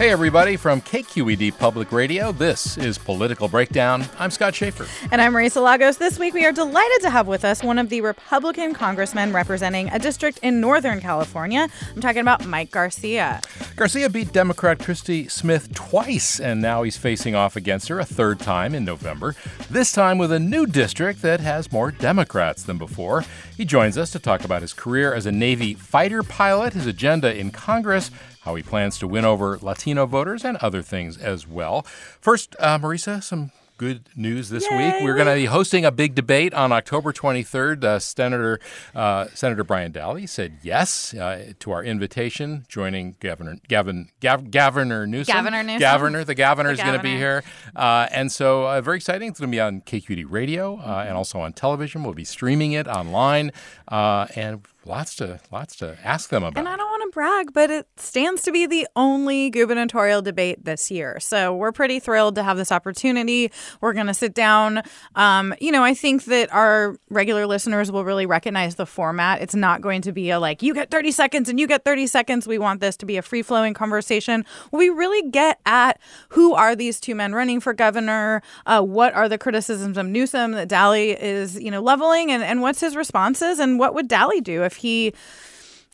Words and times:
Hey, 0.00 0.08
everybody, 0.08 0.56
from 0.56 0.80
KQED 0.80 1.58
Public 1.58 1.92
Radio, 1.92 2.32
this 2.32 2.78
is 2.78 2.96
Political 2.96 3.48
Breakdown. 3.48 4.06
I'm 4.18 4.30
Scott 4.30 4.54
Shafer. 4.54 4.86
And 5.12 5.20
I'm 5.20 5.34
Marisa 5.34 5.62
Lagos. 5.62 5.98
This 5.98 6.18
week, 6.18 6.32
we 6.32 6.46
are 6.46 6.52
delighted 6.52 7.02
to 7.02 7.10
have 7.10 7.26
with 7.26 7.44
us 7.44 7.62
one 7.62 7.78
of 7.78 7.90
the 7.90 8.00
Republican 8.00 8.72
congressmen 8.72 9.30
representing 9.30 9.90
a 9.90 9.98
district 9.98 10.38
in 10.38 10.58
Northern 10.58 11.02
California. 11.02 11.68
I'm 11.94 12.00
talking 12.00 12.22
about 12.22 12.46
Mike 12.46 12.70
Garcia. 12.70 13.42
Garcia 13.76 14.08
beat 14.08 14.32
Democrat 14.32 14.78
Christy 14.78 15.28
Smith 15.28 15.74
twice, 15.74 16.40
and 16.40 16.62
now 16.62 16.82
he's 16.82 16.96
facing 16.96 17.34
off 17.34 17.54
against 17.54 17.88
her 17.88 18.00
a 18.00 18.06
third 18.06 18.40
time 18.40 18.74
in 18.74 18.86
November, 18.86 19.36
this 19.68 19.92
time 19.92 20.16
with 20.16 20.32
a 20.32 20.40
new 20.40 20.64
district 20.64 21.20
that 21.20 21.40
has 21.40 21.70
more 21.70 21.90
Democrats 21.90 22.62
than 22.62 22.78
before. 22.78 23.22
He 23.54 23.66
joins 23.66 23.98
us 23.98 24.10
to 24.12 24.18
talk 24.18 24.46
about 24.46 24.62
his 24.62 24.72
career 24.72 25.12
as 25.12 25.26
a 25.26 25.32
Navy 25.32 25.74
fighter 25.74 26.22
pilot, 26.22 26.72
his 26.72 26.86
agenda 26.86 27.36
in 27.36 27.50
Congress, 27.50 28.10
how 28.50 28.56
he 28.56 28.62
plans 28.64 28.98
to 28.98 29.06
win 29.06 29.24
over 29.24 29.58
Latino 29.62 30.06
voters, 30.06 30.44
and 30.44 30.56
other 30.56 30.82
things 30.82 31.16
as 31.16 31.46
well. 31.46 31.82
First, 32.20 32.56
uh, 32.58 32.78
Marisa, 32.78 33.22
some 33.22 33.52
good 33.80 34.02
news 34.14 34.50
this 34.50 34.66
Yay. 34.70 34.76
week. 34.76 35.02
We're 35.02 35.14
going 35.14 35.26
to 35.26 35.34
be 35.34 35.46
hosting 35.46 35.86
a 35.86 35.90
big 35.90 36.14
debate 36.14 36.52
on 36.52 36.70
October 36.70 37.14
23rd. 37.14 37.82
Uh, 37.82 37.98
Senator 37.98 38.60
uh, 38.94 39.28
Senator 39.32 39.64
Brian 39.64 39.90
Dahle 39.90 40.28
said 40.28 40.58
yes 40.62 41.14
uh, 41.14 41.52
to 41.60 41.70
our 41.70 41.82
invitation, 41.82 42.66
joining 42.68 43.16
Governor 43.20 43.56
Gavin 43.68 44.10
Gav, 44.20 44.50
Governor 44.50 45.06
Newsom. 45.06 45.32
Governor 45.32 45.62
Newsom. 45.62 45.80
Governor, 45.80 46.24
the 46.24 46.34
governor 46.34 46.72
is 46.72 46.78
going 46.78 46.92
to 46.92 47.02
be 47.02 47.16
here, 47.16 47.42
uh, 47.74 48.08
and 48.10 48.30
so 48.30 48.66
uh, 48.66 48.80
very 48.82 48.96
exciting. 48.96 49.28
It's 49.28 49.40
going 49.40 49.50
to 49.50 49.56
be 49.56 49.60
on 49.60 49.80
KQED 49.80 50.26
Radio 50.28 50.76
uh, 50.76 51.04
and 51.06 51.16
also 51.16 51.40
on 51.40 51.52
television. 51.52 52.02
We'll 52.02 52.12
be 52.14 52.24
streaming 52.24 52.72
it 52.72 52.86
online, 52.86 53.52
uh, 53.88 54.26
and 54.34 54.60
lots 54.84 55.14
to 55.16 55.40
lots 55.50 55.76
to 55.76 55.96
ask 56.04 56.28
them 56.28 56.42
about. 56.42 56.62
Brag, 57.10 57.52
but 57.52 57.70
it 57.70 57.86
stands 57.96 58.42
to 58.42 58.52
be 58.52 58.66
the 58.66 58.86
only 58.96 59.50
gubernatorial 59.50 60.22
debate 60.22 60.64
this 60.64 60.90
year. 60.90 61.18
So 61.20 61.54
we're 61.54 61.72
pretty 61.72 62.00
thrilled 62.00 62.34
to 62.36 62.42
have 62.42 62.56
this 62.56 62.72
opportunity. 62.72 63.50
We're 63.80 63.92
going 63.92 64.06
to 64.06 64.14
sit 64.14 64.34
down. 64.34 64.82
Um, 65.14 65.54
you 65.60 65.72
know, 65.72 65.82
I 65.82 65.94
think 65.94 66.24
that 66.24 66.52
our 66.52 66.96
regular 67.10 67.46
listeners 67.46 67.90
will 67.90 68.04
really 68.04 68.26
recognize 68.26 68.76
the 68.76 68.86
format. 68.86 69.42
It's 69.42 69.54
not 69.54 69.80
going 69.80 70.02
to 70.02 70.12
be 70.12 70.30
a 70.30 70.38
like, 70.38 70.62
you 70.62 70.74
get 70.74 70.90
30 70.90 71.10
seconds 71.10 71.48
and 71.48 71.58
you 71.58 71.66
get 71.66 71.84
30 71.84 72.06
seconds. 72.06 72.46
We 72.46 72.58
want 72.58 72.80
this 72.80 72.96
to 72.98 73.06
be 73.06 73.16
a 73.16 73.22
free 73.22 73.42
flowing 73.42 73.74
conversation. 73.74 74.44
We 74.72 74.88
really 74.88 75.28
get 75.30 75.60
at 75.66 76.00
who 76.30 76.54
are 76.54 76.74
these 76.76 77.00
two 77.00 77.14
men 77.14 77.34
running 77.34 77.60
for 77.60 77.72
governor? 77.72 78.42
Uh, 78.66 78.82
what 78.82 79.14
are 79.14 79.28
the 79.28 79.38
criticisms 79.38 79.96
of 79.96 80.06
Newsom 80.06 80.52
that 80.52 80.68
Dahle 80.68 81.16
is, 81.18 81.60
you 81.60 81.70
know, 81.70 81.80
leveling? 81.80 82.30
And, 82.30 82.42
and 82.42 82.62
what's 82.62 82.80
his 82.80 82.96
responses? 82.96 83.58
And 83.58 83.78
what 83.78 83.94
would 83.94 84.08
Dahle 84.08 84.42
do 84.42 84.62
if 84.64 84.76
he 84.76 85.12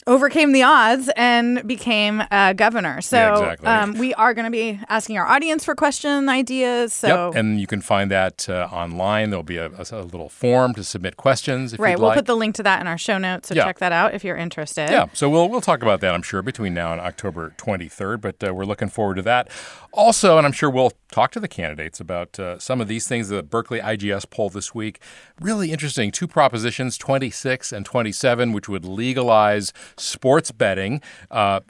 overcame 0.07 0.53
the 0.53 0.63
odds 0.63 1.11
and 1.17 1.67
became 1.67 2.23
uh, 2.31 2.53
governor. 2.53 3.01
So 3.01 3.17
Yeah, 3.17 3.33
exactly. 3.53 3.67
um, 3.69 3.99
we 3.99 4.15
are 4.15 4.35
going 4.35 4.45
to 4.45 4.51
be 4.51 4.79
asking 4.89 5.19
our 5.19 5.27
audience 5.27 5.65
for 5.65 5.75
question 5.75 6.29
ideas. 6.29 6.93
So 6.93 7.29
Yep, 7.31 7.35
and 7.37 7.61
you 7.61 7.67
can 7.67 7.81
find 7.81 8.11
that 8.11 8.49
uh, 8.49 8.69
online. 8.71 9.31
There'll 9.31 9.43
be 9.43 9.57
a, 9.57 9.67
a, 9.71 9.85
a 9.93 10.03
little 10.03 10.29
form 10.29 10.75
to 10.75 10.85
submit 10.85 11.17
questions. 11.17 11.73
If 11.73 11.81
right, 11.81 11.99
we'll 11.99 12.09
like. 12.09 12.17
put 12.17 12.27
the 12.27 12.37
link 12.37 12.55
to 12.57 12.63
that 12.63 12.81
in 12.81 12.87
our 12.87 12.99
show 12.99 13.19
notes. 13.19 13.49
So 13.49 13.55
Yeah. 13.55 13.65
check 13.65 13.79
that 13.81 13.93
out 13.93 14.15
if 14.15 14.23
you're 14.25 14.37
interested. 14.37 14.91
Yeah, 14.91 15.07
so 15.13 15.29
we'll 15.29 15.49
we'll 15.49 15.61
talk 15.61 15.83
about 15.83 16.01
that, 16.03 16.15
I'm 16.15 16.23
sure, 16.23 16.43
between 16.43 16.73
now 16.75 16.93
and 16.93 17.01
October 17.01 17.55
23rd. 17.59 18.21
But 18.21 18.43
uh, 18.47 18.55
we're 18.55 18.65
looking 18.65 18.89
forward 18.89 19.17
to 19.17 19.23
that. 19.23 19.49
Also, 19.97 20.37
and 20.37 20.47
I'm 20.47 20.53
sure 20.53 20.69
we'll 20.69 20.93
talk 21.11 21.33
to 21.33 21.41
the 21.41 21.49
candidates 21.49 22.01
about 22.01 22.39
uh, 22.39 22.59
some 22.59 22.83
of 22.83 22.89
these 22.89 23.09
things. 23.09 23.31
The 23.31 23.43
Berkeley 23.43 23.81
IGS 23.81 24.29
poll 24.29 24.51
this 24.51 24.75
week, 24.75 25.01
really 25.41 25.73
interesting. 25.73 26.11
Two 26.11 26.29
propositions, 26.29 26.99
26 26.99 27.73
and 27.73 27.87
27, 27.87 28.53
which 28.53 28.69
would 28.69 28.85
legalize 28.85 29.73
sports 29.97 30.53
betting. 30.53 31.01
Uh, 31.31 31.61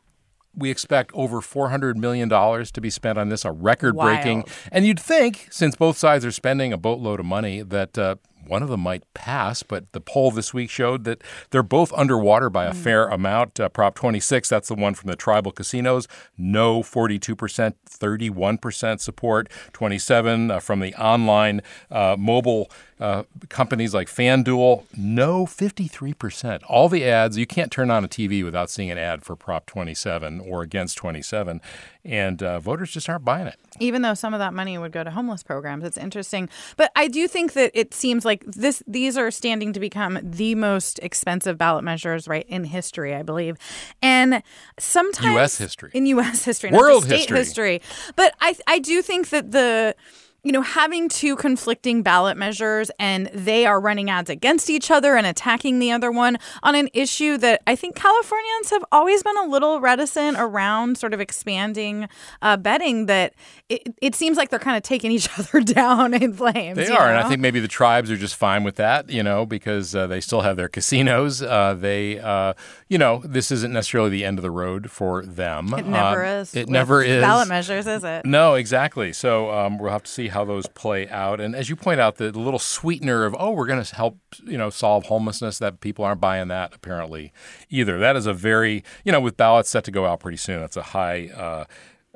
we 0.57 0.71
expect 0.71 1.13
over 1.15 1.41
$400 1.41 1.95
million 1.97 2.29
to 2.29 2.81
be 2.81 2.91
spent 2.91 3.19
on 3.19 3.29
this, 3.29 3.45
a 3.45 3.53
record 3.53 3.95
breaking. 3.97 4.45
And 4.73 4.87
you'd 4.87 4.99
think, 4.99 5.47
since 5.51 5.77
both 5.77 5.97
sides 5.97 6.25
are 6.25 6.33
spending 6.33 6.73
a 6.73 6.79
boatload 6.79 7.21
of 7.21 7.27
money, 7.27 7.63
that 7.63 7.97
uh, 7.97 8.17
one 8.49 8.63
of 8.63 8.69
them 8.69 8.81
might 8.81 9.03
pass. 9.15 9.63
But 9.63 9.93
the 9.93 10.01
poll 10.01 10.31
this 10.31 10.55
week 10.55 10.71
showed 10.71 11.05
that 11.05 11.23
they're 11.51 11.63
both 11.63 11.93
underwater 11.95 12.51
by 12.51 12.67
a 12.67 12.75
fair 12.75 13.09
amount. 13.09 13.59
Uh, 13.61 13.69
Prop 13.69 13.95
26, 13.95 14.49
that's 14.49 14.69
the 14.69 14.75
one 14.75 14.95
from 14.95 15.11
the 15.11 15.17
tribal 15.17 15.53
casinos, 15.53 16.09
no 16.37 16.83
42%, 16.83 17.75
31% 17.89 19.01
support. 19.01 19.49
27 19.73 20.51
uh, 20.51 20.61
from 20.61 20.81
the 20.81 20.95
online 20.95 21.61
uh, 21.91 22.17
mobile 22.19 22.71
uh, 22.99 23.25
companies 23.49 23.93
like 23.93 24.09
FanDuel, 24.09 24.85
no 24.97 25.45
53%. 25.45 26.63
All 26.69 26.89
the 26.89 27.05
ads, 27.05 27.37
you 27.37 27.47
can't 27.47 27.71
turn 27.71 27.91
on 27.91 28.05
a 28.05 28.09
TV 28.09 28.43
without 28.45 28.71
seeing 28.71 28.91
an 28.91 28.99
ad 28.99 29.23
for 29.23 29.37
Prop 29.37 29.67
27 29.67 30.41
or 30.41 30.63
against 30.63 30.97
27. 30.97 31.61
And 32.07 32.41
uh, 32.43 32.61
voters 32.61 32.93
just 32.93 33.09
aren't 33.09 33.25
buying 33.25 33.49
it. 33.49 33.57
even 33.81 34.03
though 34.03 34.15
some 34.15 34.33
of 34.33 34.39
that 34.39 34.55
money 34.55 34.79
would 34.79 34.93
go 34.93 35.03
to 35.03 35.11
homeless 35.11 35.43
programs. 35.43 35.83
It's 35.85 35.97
interesting, 35.99 36.49
but 36.77 36.93
I 36.95 37.09
do 37.09 37.27
think 37.27 37.53
that 37.55 37.73
it 37.75 37.93
seems 37.93 38.25
like 38.25 38.45
this 38.47 38.81
these 38.87 39.19
are 39.19 39.31
standing 39.33 39.73
to 39.73 39.81
become 39.81 40.19
the 40.23 40.55
most 40.55 41.01
expensive 41.01 41.59
ballot 41.59 41.83
measures 41.85 42.29
right 42.29 42.47
in 42.49 42.63
history, 42.65 43.13
I 43.15 43.23
believe, 43.23 43.57
and 44.01 44.43
sometimes 44.79 45.35
U.S. 45.35 45.59
history. 45.59 45.91
in 45.95 46.07
U.S. 46.07 46.45
history, 46.45 46.71
World 46.71 47.07
history. 47.07 47.37
history. 47.39 47.83
But 48.15 48.35
I 48.41 48.57
I 48.69 48.79
do 48.79 49.03
think 49.03 49.31
that 49.31 49.51
the 49.51 49.97
you 50.47 50.53
know, 50.53 50.63
having 50.63 51.09
two 51.09 51.35
conflicting 51.35 52.03
ballot 52.03 52.37
measures 52.37 52.89
and 53.01 53.27
they 53.35 53.67
are 53.67 53.81
running 53.81 54.09
ads 54.09 54.31
against 54.31 54.71
each 54.71 54.93
other 54.93 55.17
and 55.17 55.27
attacking 55.27 55.81
the 55.81 55.91
other 55.91 56.13
one 56.13 56.39
on 56.63 56.77
an 56.77 56.89
issue 56.95 57.37
that 57.39 57.63
I 57.67 57.75
think 57.75 57.97
Californians 57.97 58.71
have 58.71 58.85
always 58.93 59.25
been 59.25 59.37
a 59.39 59.47
little 59.47 59.81
reticent 59.81 60.37
around 60.39 60.99
sort 60.99 61.13
of 61.15 61.21
expanding 61.21 62.09
uh, 62.43 62.57
betting 62.57 63.07
that 63.07 63.35
it, 63.69 63.83
it 64.01 64.15
seems 64.15 64.37
like 64.37 64.51
they're 64.51 64.61
kind 64.61 64.77
of 64.77 64.85
taking 64.85 65.11
each 65.11 65.29
other 65.39 65.61
down 65.63 66.15
in 66.15 66.33
flames. 66.33 66.77
They 66.77 66.87
are, 66.89 67.09
and 67.09 67.19
I 67.19 67.29
think 67.29 67.41
maybe 67.41 67.59
the 67.59 67.67
tribes 67.67 68.09
are 68.13 68.17
just 68.17 68.37
fine 68.37 68.63
with 68.63 68.77
that, 68.77 69.11
you 69.11 69.25
know, 69.25 69.47
because 69.47 69.97
uh, 69.97 70.07
they 70.07 70.21
still 70.21 70.43
have 70.43 70.57
their 70.57 70.69
casinos. 70.69 71.43
Uh, 71.43 71.75
they, 71.75 72.21
uh, 72.21 72.55
you 72.89 72.99
know, 72.99 73.21
this 73.25 73.51
isn't 73.51 73.73
necessarily 73.73 74.11
the 74.11 74.25
end 74.25 74.39
of 74.39 74.45
the 74.45 74.53
road 74.53 74.93
for 74.93 75.25
them. 75.27 75.75
it 75.75 75.87
never 75.87 76.25
Uh, 76.25 76.31
is. 76.43 76.55
It 76.55 76.69
never 76.69 77.03
is. 77.03 77.21
Ballot 77.21 77.49
measures, 77.49 77.89
is 77.89 78.05
it? 78.05 78.25
No, 78.25 78.55
exactly. 78.55 79.13
So 79.13 79.51
um, 79.51 79.79
we'll 79.79 79.91
have 79.91 80.05
to 80.05 80.11
see 80.13 80.29
how 80.37 80.45
those 80.45 80.67
play 80.67 81.09
out. 81.09 81.41
And 81.41 81.57
as 81.57 81.71
you 81.71 81.77
point 81.77 81.99
out, 81.99 82.17
the 82.17 82.31
little 82.31 82.59
sweetener 82.59 83.25
of 83.25 83.35
oh, 83.39 83.53
we're 83.53 83.67
going 83.67 83.83
to 83.83 83.95
help 83.95 84.19
you 84.45 84.59
know 84.59 84.69
solve 84.69 85.07
homelessness. 85.07 85.59
That 85.59 85.81
people 85.81 86.05
aren't 86.05 86.21
buying 86.21 86.49
that 86.49 86.75
apparently 86.75 87.33
either. 87.71 87.99
That 87.99 88.17
is 88.17 88.27
a 88.27 88.35
very 88.35 88.85
you 89.03 89.13
know 89.13 89.21
with 89.21 89.39
ballots 89.39 89.71
set 89.71 89.85
to 89.85 89.91
go 89.91 90.05
out 90.05 90.21
pretty 90.21 90.37
soon. 90.37 90.61
That's 90.61 90.77
a 90.77 90.83
high. 90.83 91.29
Uh, 91.29 91.65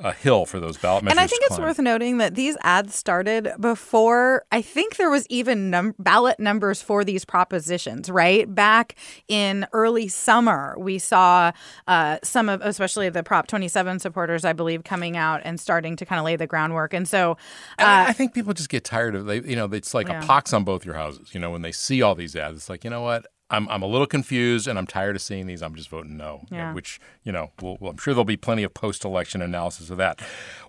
a 0.03 0.13
hill 0.13 0.47
for 0.47 0.59
those 0.61 0.77
ballot 0.79 1.05
measures. 1.05 1.13
And 1.19 1.21
I 1.21 1.27
think 1.27 1.43
it's 1.47 1.59
worth 1.59 1.79
noting 1.79 2.19
that 2.19 2.35
these 2.35 2.57
ads 2.63 2.95
started 2.95 3.53
before 3.61 4.45
I 4.51 4.63
think 4.63 4.97
there 4.97 5.11
was 5.11 5.27
even 5.29 5.71
num- 5.71 5.95
ballot 5.99 6.41
numbers 6.41 6.81
for 6.83 7.05
these 7.05 7.25
propositions, 7.25 8.11
right? 8.11 8.53
Back 8.53 8.97
in 9.29 9.67
early 9.73 10.09
summer, 10.09 10.75
we 10.79 10.99
saw 10.99 11.53
uh, 11.87 12.19
some 12.23 12.49
of, 12.49 12.61
especially 12.63 13.09
the 13.11 13.23
Prop 13.23 13.47
27 13.47 13.99
supporters, 13.99 14.45
I 14.45 14.53
believe, 14.53 14.85
coming 14.85 15.17
out 15.17 15.41
and 15.45 15.61
starting 15.61 15.97
to 15.97 16.07
kind 16.07 16.19
of 16.19 16.25
lay 16.25 16.37
the 16.37 16.47
groundwork. 16.47 16.95
And 16.95 17.07
so, 17.07 17.37
And 17.79 17.89
I- 17.89 18.05
uh, 18.05 18.09
I 18.09 18.13
think 18.13 18.35
people 18.35 18.53
just 18.55 18.69
get 18.69 18.85
tired 18.85 19.15
of 19.15 19.27
they. 19.27 19.41
You 19.41 19.57
know, 19.57 19.67
it's 19.67 19.95
like 19.95 20.09
Yeah. 20.09 20.23
a 20.23 20.27
pox 20.27 20.53
on 20.53 20.65
both 20.65 20.85
your 20.85 20.95
houses. 20.95 21.35
You 21.35 21.41
know, 21.41 21.51
when 21.51 21.63
they 21.63 21.73
see 21.73 22.03
all 22.03 22.15
these 22.15 22.35
ads, 22.37 22.57
it's 22.57 22.69
like 22.69 22.85
you 22.85 22.91
know 22.91 23.03
what. 23.03 23.27
I'm, 23.51 23.69
I'm 23.69 23.83
a 23.83 23.87
little 23.87 24.07
confused 24.07 24.67
and 24.69 24.79
I'm 24.79 24.87
tired 24.87 25.17
of 25.17 25.23
seeing 25.23 25.47
these. 25.47 25.63
I'm 25.63 25.75
just 25.75 25.89
voting 25.91 26.17
no, 26.17 26.43
Yeah. 26.51 26.73
which, 26.73 27.01
you 27.25 27.33
know, 27.33 27.51
we'll, 27.61 27.77
well, 27.81 27.91
I'm 27.91 27.97
sure 27.99 28.15
there'll 28.15 28.25
be 28.25 28.37
plenty 28.37 28.63
of 28.63 28.73
post 28.75 29.05
election 29.05 29.43
analysis 29.43 29.91
of 29.91 29.97
that. 29.99 30.21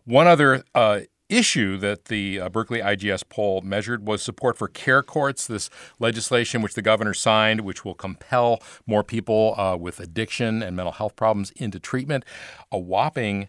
One 0.05 0.27
other 0.27 0.63
uh, 0.73 1.01
issue 1.29 1.77
that 1.77 2.05
the 2.05 2.39
uh, 2.41 2.49
Berkeley 2.49 2.79
IGS 2.81 3.23
poll 3.29 3.61
measured 3.61 4.05
was 4.05 4.21
support 4.21 4.57
for 4.57 4.67
care 4.67 5.01
courts, 5.03 5.47
this 5.47 5.69
legislation 5.99 6.61
which 6.61 6.73
the 6.73 6.81
governor 6.81 7.13
signed, 7.13 7.61
which 7.61 7.85
will 7.85 7.93
compel 7.93 8.61
more 8.85 9.03
people 9.03 9.53
uh, 9.57 9.77
with 9.77 9.99
addiction 9.99 10.61
and 10.61 10.75
mental 10.75 10.91
health 10.91 11.15
problems 11.15 11.51
into 11.51 11.79
treatment. 11.79 12.25
A 12.71 12.77
whopping 12.77 13.47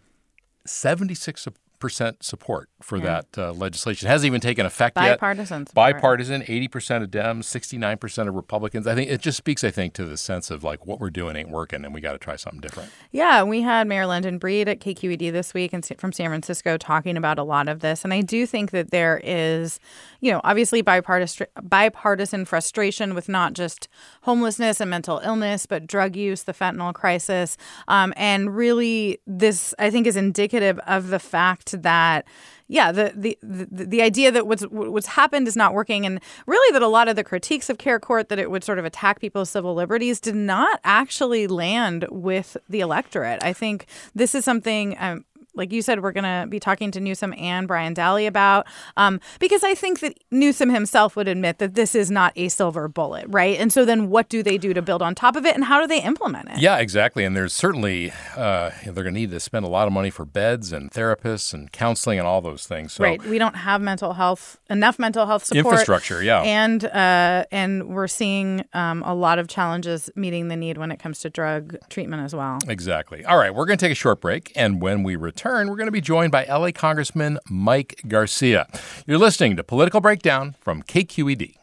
76% 0.66 1.54
support 1.88 2.68
for 2.80 2.98
that 3.00 3.26
uh, 3.38 3.52
legislation. 3.52 4.08
It 4.08 4.10
hasn't 4.10 4.26
even 4.26 4.40
taken 4.40 4.66
effect 4.66 4.96
yet. 4.96 5.18
Bipartisan 5.18 5.66
support. 5.66 5.94
Bipartisan, 5.94 6.42
80% 6.42 7.02
of 7.02 7.10
Dems, 7.10 7.44
69% 7.44 8.28
of 8.28 8.34
Republicans. 8.34 8.86
I 8.86 8.94
think 8.94 9.10
it 9.10 9.20
just 9.20 9.38
speaks, 9.38 9.64
I 9.64 9.70
think, 9.70 9.94
to 9.94 10.04
the 10.04 10.16
sense 10.16 10.50
of 10.50 10.64
like 10.64 10.86
what 10.86 11.00
we're 11.00 11.10
doing 11.10 11.36
ain't 11.36 11.50
working 11.50 11.84
and 11.84 11.94
we 11.94 12.00
got 12.00 12.12
to 12.12 12.18
try 12.18 12.36
something 12.36 12.60
different. 12.60 12.90
Yeah, 13.10 13.42
we 13.42 13.62
had 13.62 13.86
Mayor 13.86 14.06
London 14.06 14.38
Breed 14.38 14.68
at 14.68 14.80
KQED 14.80 15.32
this 15.32 15.54
week 15.54 15.72
and 15.72 15.86
from 15.98 16.12
San 16.12 16.28
Francisco 16.28 16.76
talking 16.76 17.16
about 17.16 17.38
a 17.38 17.42
lot 17.42 17.68
of 17.68 17.80
this. 17.80 18.04
And 18.04 18.12
I 18.12 18.20
do 18.20 18.46
think 18.46 18.70
that 18.70 18.90
there 18.90 19.20
is, 19.22 19.78
you 20.20 20.32
know, 20.32 20.40
obviously 20.44 20.82
bipartisan, 20.82 21.46
bipartisan 21.62 22.44
frustration 22.44 23.14
with 23.14 23.28
not 23.28 23.54
just 23.54 23.88
homelessness 24.22 24.80
and 24.80 24.90
mental 24.90 25.20
illness, 25.24 25.66
but 25.66 25.86
drug 25.86 26.16
use, 26.16 26.44
the 26.44 26.52
fentanyl 26.52 26.94
crisis. 26.94 27.56
Um, 27.88 28.12
and 28.16 28.54
really, 28.56 29.18
this, 29.26 29.74
I 29.78 29.90
think, 29.90 30.06
is 30.06 30.16
indicative 30.16 30.78
of 30.86 31.08
the 31.08 31.18
fact 31.18 31.71
that 31.72 32.26
yeah, 32.72 32.90
the, 32.90 33.12
the 33.14 33.38
the 33.42 33.84
the 33.84 34.02
idea 34.02 34.30
that 34.30 34.46
what's 34.46 34.62
what's 34.62 35.08
happened 35.08 35.46
is 35.46 35.56
not 35.56 35.74
working, 35.74 36.06
and 36.06 36.20
really 36.46 36.72
that 36.72 36.80
a 36.80 36.88
lot 36.88 37.06
of 37.06 37.16
the 37.16 37.24
critiques 37.24 37.68
of 37.68 37.76
Care 37.76 38.00
Court 38.00 38.30
that 38.30 38.38
it 38.38 38.50
would 38.50 38.64
sort 38.64 38.78
of 38.78 38.86
attack 38.86 39.20
people's 39.20 39.50
civil 39.50 39.74
liberties 39.74 40.20
did 40.20 40.34
not 40.34 40.80
actually 40.82 41.46
land 41.46 42.06
with 42.10 42.56
the 42.70 42.80
electorate. 42.80 43.42
I 43.42 43.52
think 43.52 43.86
this 44.14 44.34
is 44.34 44.44
something. 44.44 44.96
Um, 44.98 45.26
like 45.54 45.72
you 45.72 45.82
said, 45.82 46.02
we're 46.02 46.12
going 46.12 46.24
to 46.24 46.46
be 46.48 46.58
talking 46.58 46.90
to 46.92 47.00
Newsom 47.00 47.34
and 47.36 47.68
Brian 47.68 47.94
Dahle 47.94 48.26
about, 48.26 48.66
um, 48.96 49.20
because 49.38 49.62
I 49.62 49.74
think 49.74 50.00
that 50.00 50.18
Newsom 50.30 50.70
himself 50.70 51.14
would 51.16 51.28
admit 51.28 51.58
that 51.58 51.74
this 51.74 51.94
is 51.94 52.10
not 52.10 52.32
a 52.36 52.48
silver 52.48 52.88
bullet, 52.88 53.26
right? 53.28 53.58
And 53.58 53.72
so 53.72 53.84
then 53.84 54.08
what 54.08 54.28
do 54.28 54.42
they 54.42 54.56
do 54.56 54.72
to 54.72 54.80
build 54.80 55.02
on 55.02 55.14
top 55.14 55.36
of 55.36 55.44
it 55.44 55.54
and 55.54 55.64
how 55.64 55.80
do 55.80 55.86
they 55.86 56.02
implement 56.02 56.48
it? 56.50 56.58
Yeah, 56.58 56.78
exactly. 56.78 57.24
And 57.24 57.36
there's 57.36 57.52
certainly, 57.52 58.12
uh, 58.36 58.70
they're 58.84 59.04
going 59.04 59.14
to 59.14 59.20
need 59.20 59.30
to 59.30 59.40
spend 59.40 59.64
a 59.64 59.68
lot 59.68 59.86
of 59.86 59.92
money 59.92 60.10
for 60.10 60.24
beds 60.24 60.72
and 60.72 60.90
therapists 60.90 61.52
and 61.52 61.70
counseling 61.70 62.18
and 62.18 62.26
all 62.26 62.40
those 62.40 62.66
things. 62.66 62.94
So, 62.94 63.04
right. 63.04 63.22
We 63.24 63.38
don't 63.38 63.56
have 63.56 63.82
mental 63.82 64.14
health, 64.14 64.58
enough 64.70 64.98
mental 64.98 65.26
health 65.26 65.44
support. 65.44 65.66
Infrastructure, 65.66 66.22
yeah. 66.22 66.40
And, 66.42 66.84
uh, 66.84 67.44
and 67.52 67.88
we're 67.88 68.08
seeing 68.08 68.64
um, 68.72 69.02
a 69.04 69.14
lot 69.14 69.38
of 69.38 69.48
challenges 69.48 70.10
meeting 70.16 70.48
the 70.48 70.56
need 70.56 70.78
when 70.78 70.90
it 70.90 70.98
comes 70.98 71.20
to 71.20 71.30
drug 71.30 71.76
treatment 71.90 72.22
as 72.22 72.34
well. 72.34 72.58
Exactly. 72.68 73.24
All 73.24 73.36
right, 73.36 73.54
we're 73.54 73.66
going 73.66 73.78
to 73.78 73.84
take 73.84 73.92
a 73.92 73.96
short 73.96 74.20
break. 74.20 74.52
And 74.56 74.80
when 74.80 75.02
we 75.02 75.16
return, 75.16 75.41
we're 75.44 75.76
going 75.76 75.86
to 75.86 75.90
be 75.90 76.00
joined 76.00 76.30
by 76.30 76.44
LA 76.44 76.70
Congressman 76.70 77.38
Mike 77.48 78.00
Garcia. 78.06 78.68
You're 79.06 79.18
listening 79.18 79.56
to 79.56 79.64
Political 79.64 80.00
Breakdown 80.00 80.54
from 80.60 80.82
KQED. 80.84 81.56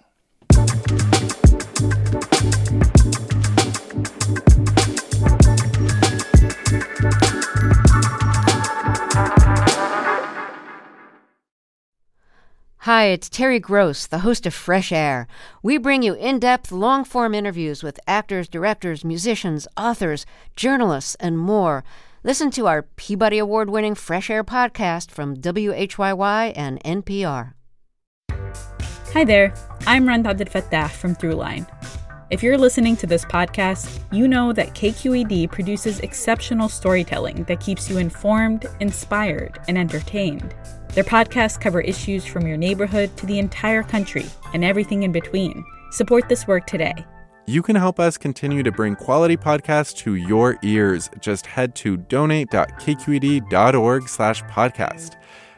Hi, 12.84 13.06
it's 13.06 13.30
Terry 13.30 13.60
Gross, 13.60 14.08
the 14.08 14.20
host 14.20 14.46
of 14.46 14.54
Fresh 14.54 14.92
Air. 14.92 15.28
We 15.64 15.78
bring 15.78 16.02
you 16.02 16.16
in 16.16 16.40
depth, 16.40 16.72
long 16.72 17.06
form 17.06 17.34
interviews 17.34 17.84
with 17.84 18.00
actors, 18.08 18.50
directors, 18.50 19.06
musicians, 19.06 19.68
authors, 19.78 20.26
journalists, 20.56 21.16
and 21.16 21.38
more. 21.38 21.84
Listen 22.21 22.51
to 22.51 22.68
our 22.68 22.81
Peabody 22.81 23.38
Award 23.38 23.69
winning 23.69 23.95
Fresh 23.95 24.30
Air 24.30 24.44
podcast 24.44 25.10
from 25.10 25.38
WHYY 25.38 26.51
and 26.54 26.83
NPR. 26.83 27.54
Hi 29.13 29.24
there, 29.24 29.54
I'm 29.88 30.06
Randa 30.06 30.36
Fattah 30.36 30.89
from 30.89 31.16
Throughline. 31.16 31.66
If 32.30 32.44
you're 32.44 32.57
listening 32.57 32.98
to 32.98 33.07
this 33.07 33.24
podcast, 33.24 34.01
you 34.12 34.27
know 34.27 34.51
that 34.51 34.75
KQED 34.75 35.50
produces 35.50 36.01
exceptional 36.01 36.68
storytelling 36.68 37.45
that 37.45 37.62
keeps 37.62 37.89
you 37.89 38.00
informed, 38.00 38.66
inspired, 38.81 39.57
and 39.69 39.77
entertained. 39.77 40.54
Their 40.89 41.06
podcasts 41.06 41.60
cover 41.60 41.80
issues 41.80 42.25
from 42.25 42.45
your 42.45 42.57
neighborhood 42.57 43.16
to 43.16 43.27
the 43.27 43.39
entire 43.39 43.81
country 43.81 44.25
and 44.54 44.66
everything 44.66 45.04
in 45.04 45.13
between. 45.13 45.63
Support 45.92 46.27
this 46.27 46.48
work 46.48 46.68
today. 46.68 47.06
You 47.50 47.62
can 47.63 47.75
help 47.75 48.00
us 48.00 48.16
continue 48.16 48.62
to 48.62 48.72
bring 48.72 48.96
quality 48.96 49.36
podcasts 49.36 49.98
to 50.04 50.13
your 50.13 50.60
ears. 50.62 51.10
Just 51.19 51.48
head 51.48 51.74
to 51.78 51.98
donate.kqed.org 51.98 54.07
slash 54.07 54.44
podcast. 54.44 55.16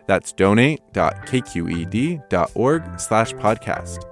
That's 0.08 0.32
donate.kqed.org 0.32 3.00
slash 3.00 3.34
podcast. 3.34 4.11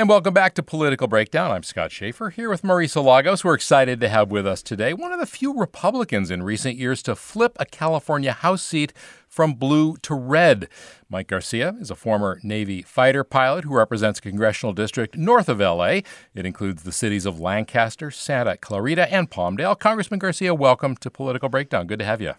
And 0.00 0.08
welcome 0.08 0.32
back 0.32 0.54
to 0.54 0.62
Political 0.62 1.08
Breakdown. 1.08 1.50
I'm 1.50 1.64
Scott 1.64 1.90
Shafer 1.90 2.30
here 2.30 2.48
with 2.48 2.62
Marisa 2.62 3.02
Lagos. 3.02 3.44
We're 3.44 3.54
excited 3.54 3.98
to 3.98 4.08
have 4.08 4.30
with 4.30 4.46
us 4.46 4.62
today 4.62 4.94
one 4.94 5.10
of 5.10 5.18
the 5.18 5.26
few 5.26 5.52
Republicans 5.58 6.30
in 6.30 6.44
recent 6.44 6.76
years 6.76 7.02
to 7.02 7.16
flip 7.16 7.56
a 7.58 7.66
California 7.66 8.30
House 8.30 8.62
seat 8.62 8.92
from 9.26 9.54
blue 9.54 9.96
to 10.02 10.14
red. 10.14 10.68
Mike 11.10 11.26
Garcia 11.26 11.74
is 11.80 11.90
a 11.90 11.96
former 11.96 12.38
Navy 12.44 12.80
fighter 12.82 13.24
pilot 13.24 13.64
who 13.64 13.74
represents 13.74 14.20
a 14.20 14.22
congressional 14.22 14.72
district 14.72 15.16
north 15.16 15.48
of 15.48 15.58
LA. 15.58 16.02
It 16.32 16.46
includes 16.46 16.84
the 16.84 16.92
cities 16.92 17.26
of 17.26 17.40
Lancaster, 17.40 18.12
Santa 18.12 18.56
Clarita, 18.56 19.12
and 19.12 19.28
Palmdale. 19.28 19.76
Congressman 19.76 20.20
Garcia, 20.20 20.54
welcome 20.54 20.94
to 20.94 21.10
Political 21.10 21.48
Breakdown. 21.48 21.88
Good 21.88 21.98
to 21.98 22.04
have 22.04 22.20
you. 22.20 22.34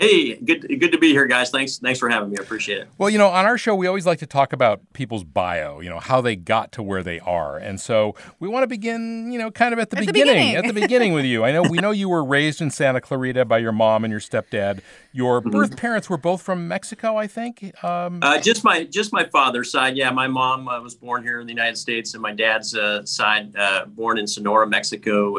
Hey, 0.00 0.36
good 0.36 0.60
good 0.78 0.92
to 0.92 0.98
be 0.98 1.08
here, 1.08 1.26
guys. 1.26 1.50
Thanks 1.50 1.78
thanks 1.78 1.98
for 1.98 2.08
having 2.08 2.30
me. 2.30 2.36
I 2.38 2.42
appreciate 2.42 2.78
it. 2.78 2.88
Well, 2.98 3.10
you 3.10 3.18
know, 3.18 3.26
on 3.26 3.46
our 3.46 3.58
show, 3.58 3.74
we 3.74 3.88
always 3.88 4.06
like 4.06 4.20
to 4.20 4.26
talk 4.26 4.52
about 4.52 4.80
people's 4.92 5.24
bio, 5.24 5.80
you 5.80 5.90
know, 5.90 5.98
how 5.98 6.20
they 6.20 6.36
got 6.36 6.70
to 6.72 6.84
where 6.84 7.02
they 7.02 7.18
are. 7.18 7.58
And 7.58 7.80
so 7.80 8.14
we 8.38 8.46
want 8.46 8.62
to 8.62 8.68
begin, 8.68 9.32
you 9.32 9.40
know, 9.40 9.50
kind 9.50 9.72
of 9.72 9.80
at 9.80 9.90
the, 9.90 9.96
At 9.98 10.06
the 10.06 10.12
beginning, 10.12 10.34
beginning. 10.34 10.54
at 10.56 10.66
the 10.72 10.80
beginning 10.80 11.12
with 11.14 11.24
you. 11.24 11.42
I 11.44 11.50
know 11.50 11.62
we 11.62 11.78
know 11.78 11.90
you 11.90 12.08
were 12.08 12.22
raised 12.24 12.60
in 12.60 12.70
Santa 12.70 13.00
Clarita 13.00 13.44
by 13.44 13.58
your 13.58 13.72
mom 13.72 14.04
and 14.04 14.12
your 14.12 14.20
stepdad. 14.20 14.82
Your 15.12 15.40
Mm-hmm. 15.40 15.50
birth 15.50 15.76
parents 15.76 16.08
were 16.08 16.16
both 16.16 16.42
from 16.42 16.68
Mexico, 16.68 17.16
I 17.16 17.26
think. 17.26 17.72
Um, 17.82 18.20
Uh, 18.22 18.38
just 18.40 18.62
my 18.62 18.84
just 18.84 19.12
my 19.12 19.24
father's 19.24 19.72
side. 19.72 19.96
Yeah, 19.96 20.10
my 20.10 20.28
mom 20.28 20.68
uh, 20.68 20.80
was 20.80 20.94
born 20.94 21.24
here 21.24 21.40
in 21.40 21.46
the 21.48 21.52
United 21.52 21.76
States, 21.76 22.14
and 22.14 22.22
my 22.22 22.32
dad's 22.32 22.72
uh, 22.76 23.04
side 23.04 23.52
uh, 23.56 23.86
born 23.86 24.16
in 24.16 24.28
Sonora, 24.28 24.68
Mexico. 24.68 25.38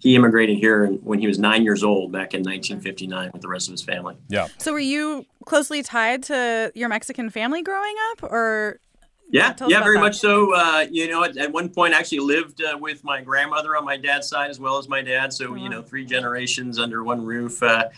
He 0.00 0.16
immigrated 0.16 0.56
here 0.58 0.86
when 0.86 1.18
he 1.20 1.26
was 1.26 1.38
nine 1.38 1.62
years 1.62 1.82
old 1.84 2.10
back 2.10 2.34
in 2.34 2.40
1959 2.40 3.30
with 3.32 3.42
the 3.42 3.48
rest 3.48 3.68
of 3.68 3.72
his 3.72 3.82
family. 3.82 4.16
yeah. 4.28 4.48
So 4.58 4.72
were 4.72 4.78
you 4.78 5.26
closely 5.44 5.82
tied 5.82 6.22
to 6.24 6.72
your 6.74 6.88
Mexican 6.88 7.30
family 7.30 7.62
growing 7.62 7.94
up 8.10 8.22
or 8.24 8.80
Yeah, 9.30 9.52
Tell 9.52 9.70
yeah, 9.70 9.82
very 9.82 9.96
that. 9.96 10.00
much 10.02 10.18
so. 10.18 10.54
Uh, 10.54 10.86
you 10.90 11.08
know, 11.08 11.22
at, 11.22 11.36
at 11.36 11.52
one 11.52 11.68
point, 11.68 11.94
I 11.94 11.98
actually 11.98 12.20
lived 12.20 12.62
uh, 12.62 12.76
with 12.78 13.04
my 13.04 13.20
grandmother 13.20 13.76
on 13.76 13.84
my 13.84 13.96
dad's 13.96 14.28
side 14.28 14.50
as 14.50 14.58
well 14.58 14.78
as 14.78 14.88
my 14.88 15.02
dad. 15.02 15.32
So 15.32 15.54
you 15.54 15.68
know, 15.68 15.82
three 15.82 16.04
generations 16.04 16.78
under 16.78 17.04
one 17.04 17.24
roof. 17.24 17.62
Uh, 17.62 17.88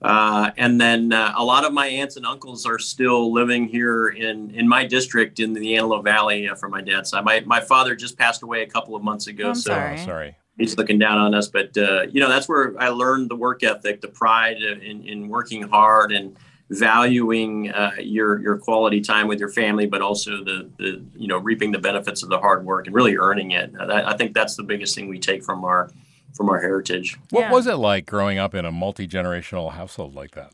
uh, 0.00 0.52
and 0.56 0.80
then 0.80 1.12
uh, 1.12 1.34
a 1.36 1.44
lot 1.44 1.64
of 1.64 1.72
my 1.72 1.88
aunts 1.88 2.16
and 2.16 2.24
uncles 2.24 2.64
are 2.66 2.78
still 2.78 3.32
living 3.32 3.66
here 3.66 4.06
in 4.08 4.50
in 4.52 4.68
my 4.68 4.84
district 4.86 5.40
in 5.40 5.52
the 5.52 5.74
Antelope 5.74 6.04
Valley 6.04 6.48
uh, 6.48 6.54
from 6.54 6.70
my 6.70 6.80
dad's 6.80 7.10
side. 7.10 7.24
My 7.24 7.40
my 7.40 7.60
father 7.60 7.96
just 7.96 8.16
passed 8.16 8.42
away 8.42 8.62
a 8.62 8.66
couple 8.66 8.94
of 8.94 9.02
months 9.02 9.26
ago, 9.26 9.48
I'm 9.48 9.54
so 9.56 9.72
sorry. 9.72 10.00
Oh, 10.00 10.04
sorry. 10.04 10.36
He's 10.58 10.76
looking 10.76 10.98
down 10.98 11.18
on 11.18 11.34
us. 11.34 11.48
But 11.48 11.76
uh, 11.76 12.02
you 12.10 12.20
know, 12.20 12.28
that's 12.28 12.48
where 12.48 12.74
I 12.78 12.88
learned 12.88 13.30
the 13.30 13.36
work 13.36 13.62
ethic, 13.62 14.00
the 14.00 14.08
pride 14.08 14.58
in, 14.62 15.04
in 15.06 15.28
working 15.28 15.62
hard 15.62 16.12
and 16.12 16.36
valuing 16.70 17.70
uh, 17.70 17.92
your 17.98 18.40
your 18.40 18.58
quality 18.58 19.00
time 19.00 19.26
with 19.28 19.40
your 19.40 19.48
family, 19.50 19.86
but 19.86 20.02
also 20.02 20.44
the 20.44 20.68
the 20.78 21.02
you 21.16 21.26
know 21.28 21.38
reaping 21.38 21.72
the 21.72 21.78
benefits 21.78 22.22
of 22.22 22.28
the 22.28 22.38
hard 22.38 22.64
work 22.64 22.86
and 22.86 22.94
really 22.94 23.16
earning 23.16 23.52
it. 23.52 23.72
Uh, 23.78 23.86
that, 23.86 24.06
I 24.08 24.16
think 24.16 24.34
that's 24.34 24.56
the 24.56 24.62
biggest 24.62 24.94
thing 24.94 25.08
we 25.08 25.18
take 25.18 25.42
from 25.44 25.64
our 25.64 25.90
from 26.34 26.48
our 26.50 26.60
heritage. 26.60 27.16
What 27.30 27.40
Yeah. 27.42 27.52
was 27.52 27.66
it 27.66 27.74
like 27.76 28.06
growing 28.06 28.38
up 28.38 28.54
in 28.54 28.64
a 28.64 28.70
multi 28.72 29.08
generational 29.08 29.72
household 29.72 30.14
like 30.14 30.32
that? 30.32 30.52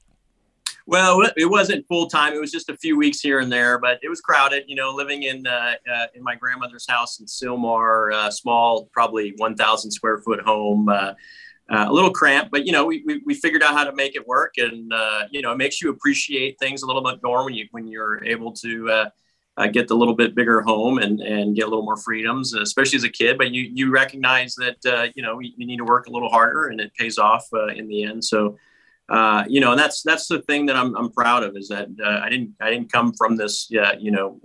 Well, 0.87 1.23
it 1.37 1.47
wasn't 1.47 1.87
full 1.89 2.09
time. 2.09 2.35
It 2.35 2.41
was 2.41 2.53
just 2.53 2.69
a 2.69 2.77
few 2.77 2.99
weeks 2.99 3.21
here 3.21 3.41
and 3.41 3.51
there, 3.51 3.79
but 3.79 3.99
it 4.03 4.11
was 4.11 4.21
crowded. 4.21 4.65
You 4.67 4.77
know, 4.77 4.91
living 4.91 5.23
in 5.23 5.47
uh, 5.47 5.75
uh, 5.91 6.07
in 6.15 6.23
my 6.23 6.35
grandmother's 6.35 6.87
house 6.87 7.21
in 7.21 7.27
Sylmar, 7.27 8.13
uh, 8.13 8.31
small, 8.31 8.91
probably 8.93 9.33
1,000 9.39 9.91
square 9.91 10.19
foot 10.19 10.41
home. 10.43 10.89
Uh, 10.89 11.15
uh, 11.71 11.87
a 11.89 11.93
little 11.93 12.11
cramped, 12.11 12.51
but 12.51 12.67
you 12.67 12.73
know, 12.73 12.85
we, 12.85 13.03
we, 13.07 13.23
we 13.25 13.33
figured 13.33 13.63
out 13.63 13.73
how 13.73 13.85
to 13.85 13.95
make 13.95 14.15
it 14.15 14.29
work, 14.29 14.59
and 14.59 14.93
uh, 14.93 15.23
you 15.31 15.41
know, 15.41 15.53
it 15.53 15.57
makes 15.57 15.81
you 15.81 15.89
appreciate 15.89 16.59
things 16.59 16.83
a 16.83 16.87
little 16.87 17.03
bit 17.03 17.19
more 17.23 17.43
when 17.43 17.55
you 17.55 17.67
when 17.71 17.89
you're 17.89 18.23
able 18.23 18.53
to 18.53 19.07
get 19.73 19.89
the 19.89 19.95
little 19.95 20.15
bit 20.15 20.35
bigger 20.35 20.61
home 20.61 20.99
and 20.99 21.23
and 21.23 21.57
get 21.57 21.63
a 21.63 21.69
little 21.71 21.87
more 21.87 21.97
freedoms, 21.97 22.53
especially 22.53 22.99
as 22.99 23.05
a 23.05 23.09
kid. 23.09 23.39
But 23.39 23.53
you 23.53 23.63
you 23.73 23.91
recognize 23.91 24.55
that 24.57 25.13
you 25.17 25.23
know 25.23 25.39
you 25.39 25.67
need 25.67 25.79
to 25.79 25.85
work 25.85 26.07
a 26.07 26.11
little 26.11 26.29
harder, 26.29 26.67
and 26.67 26.79
it 26.83 26.93
pays 26.93 27.17
off 27.17 27.49
in 27.75 27.89
the 27.89 28.03
end. 28.03 28.23
So 28.23 28.59
uh, 29.09 29.45
you 29.49 29.61
know, 29.61 29.73
and 29.73 29.79
that's 29.79 30.03
that's 30.03 30.29
the 30.29 30.41
thing 30.43 30.67
that 30.67 30.77
I'm 30.77 30.97
I'm 30.97 31.11
proud 31.11 31.43
of 31.43 31.57
is 31.57 31.69
that 31.69 31.89
uh, 32.03 32.21
I 32.23 32.29
didn't 32.31 32.55
I 32.61 32.71
didn't 32.71 32.91
come 32.91 33.13
from 33.13 33.37
this 33.37 33.71
uh, 33.73 33.97
you 33.99 34.11
know 34.11 34.41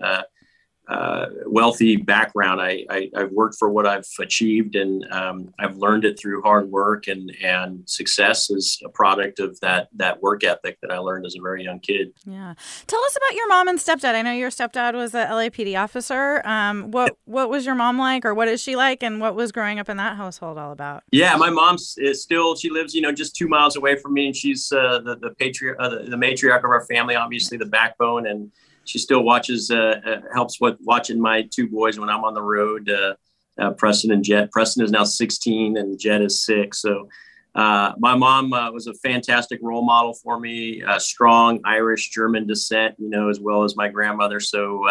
uh, 0.90 1.28
wealthy 1.46 1.98
background. 1.98 2.60
I, 2.60 2.84
I, 2.90 3.10
have 3.16 3.32
worked 3.32 3.56
for 3.60 3.70
what 3.70 3.86
I've 3.86 4.08
achieved, 4.20 4.76
and 4.76 5.06
um, 5.12 5.54
I've 5.60 5.78
learned 5.78 6.04
it 6.04 6.20
through 6.20 6.42
hard 6.42 6.72
work. 6.72 7.08
And 7.08 7.32
and 7.44 7.88
success 7.88 8.50
is 8.50 8.82
a 8.84 8.90
product 8.90 9.40
of 9.40 9.60
that 9.60 9.90
that 9.94 10.20
work 10.24 10.44
ethic 10.44 10.80
that 10.82 10.92
I 10.92 10.98
learned 10.98 11.28
as 11.28 11.36
a 11.38 11.42
very 11.42 11.64
young 11.64 11.80
kid. 11.80 12.14
Yeah, 12.26 12.56
tell 12.88 13.04
us 13.04 13.16
about 13.16 13.36
your 13.36 13.48
mom 13.50 13.68
and 13.68 13.78
stepdad. 13.78 14.16
I 14.16 14.24
know 14.24 14.32
your 14.32 14.50
stepdad 14.50 14.96
was 14.96 15.14
a 15.14 15.28
LAPD 15.28 15.80
officer. 15.80 16.42
Um, 16.44 16.90
what 16.90 17.16
what 17.26 17.52
was 17.52 17.68
your 17.68 17.76
mom 17.76 18.00
like, 18.00 18.26
or 18.26 18.34
what 18.34 18.48
is 18.48 18.60
she 18.60 18.76
like, 18.76 19.04
and 19.04 19.22
what 19.22 19.36
was 19.36 19.52
growing 19.52 19.78
up 19.78 19.90
in 19.90 19.98
that 19.98 20.18
household 20.18 20.58
all 20.58 20.72
about? 20.72 21.04
Yeah, 21.12 21.36
my 21.36 21.52
mom 21.52 21.78
is 21.98 22.24
still 22.24 22.56
she 22.56 22.72
lives 22.72 22.96
you 22.96 23.02
know 23.02 23.12
just 23.12 23.36
two 23.36 23.48
miles 23.48 23.76
away 23.76 23.96
from 23.96 24.14
me, 24.14 24.26
and 24.26 24.36
she's 24.36 24.72
uh, 24.72 25.02
the 25.06 25.18
the 25.18 25.36
patriarch 25.36 25.78
uh, 25.80 25.90
the, 25.90 25.98
the 26.10 26.18
matriarch 26.18 26.64
of 26.64 26.72
our 26.72 26.86
family, 26.86 27.14
obviously 27.14 27.60
the 27.60 27.68
backbone 27.68 28.26
and 28.26 28.52
she 28.90 28.98
still 28.98 29.24
watches, 29.24 29.70
uh, 29.70 30.02
uh, 30.04 30.22
helps 30.34 30.60
with 30.60 30.78
watching 30.82 31.22
my 31.22 31.44
two 31.44 31.70
boys 31.70 32.00
when 32.00 32.10
I'm 32.10 32.24
on 32.24 32.34
the 32.34 32.42
road, 32.42 32.90
uh, 32.90 33.14
uh 33.60 33.72
Preston 33.72 34.12
and 34.12 34.24
Jett. 34.24 34.52
Preston 34.52 34.84
is 34.84 34.92
now 34.92 35.04
16 35.04 35.78
and 35.78 36.00
Jett 36.00 36.22
is 36.22 36.44
six. 36.44 36.82
So 36.82 37.08
my 37.56 38.16
mom 38.16 38.50
was 38.50 38.88
a 38.88 38.94
fantastic 38.96 39.60
role 39.62 39.86
model 39.86 40.14
for 40.14 40.40
me, 40.40 40.82
strong 40.98 41.60
Irish 41.66 42.10
German 42.10 42.48
descent, 42.48 42.96
you 42.98 43.10
know, 43.10 43.30
as 43.30 43.40
well 43.40 43.64
as 43.64 43.76
my 43.76 43.90
grandmother. 43.90 44.40
So 44.40 44.88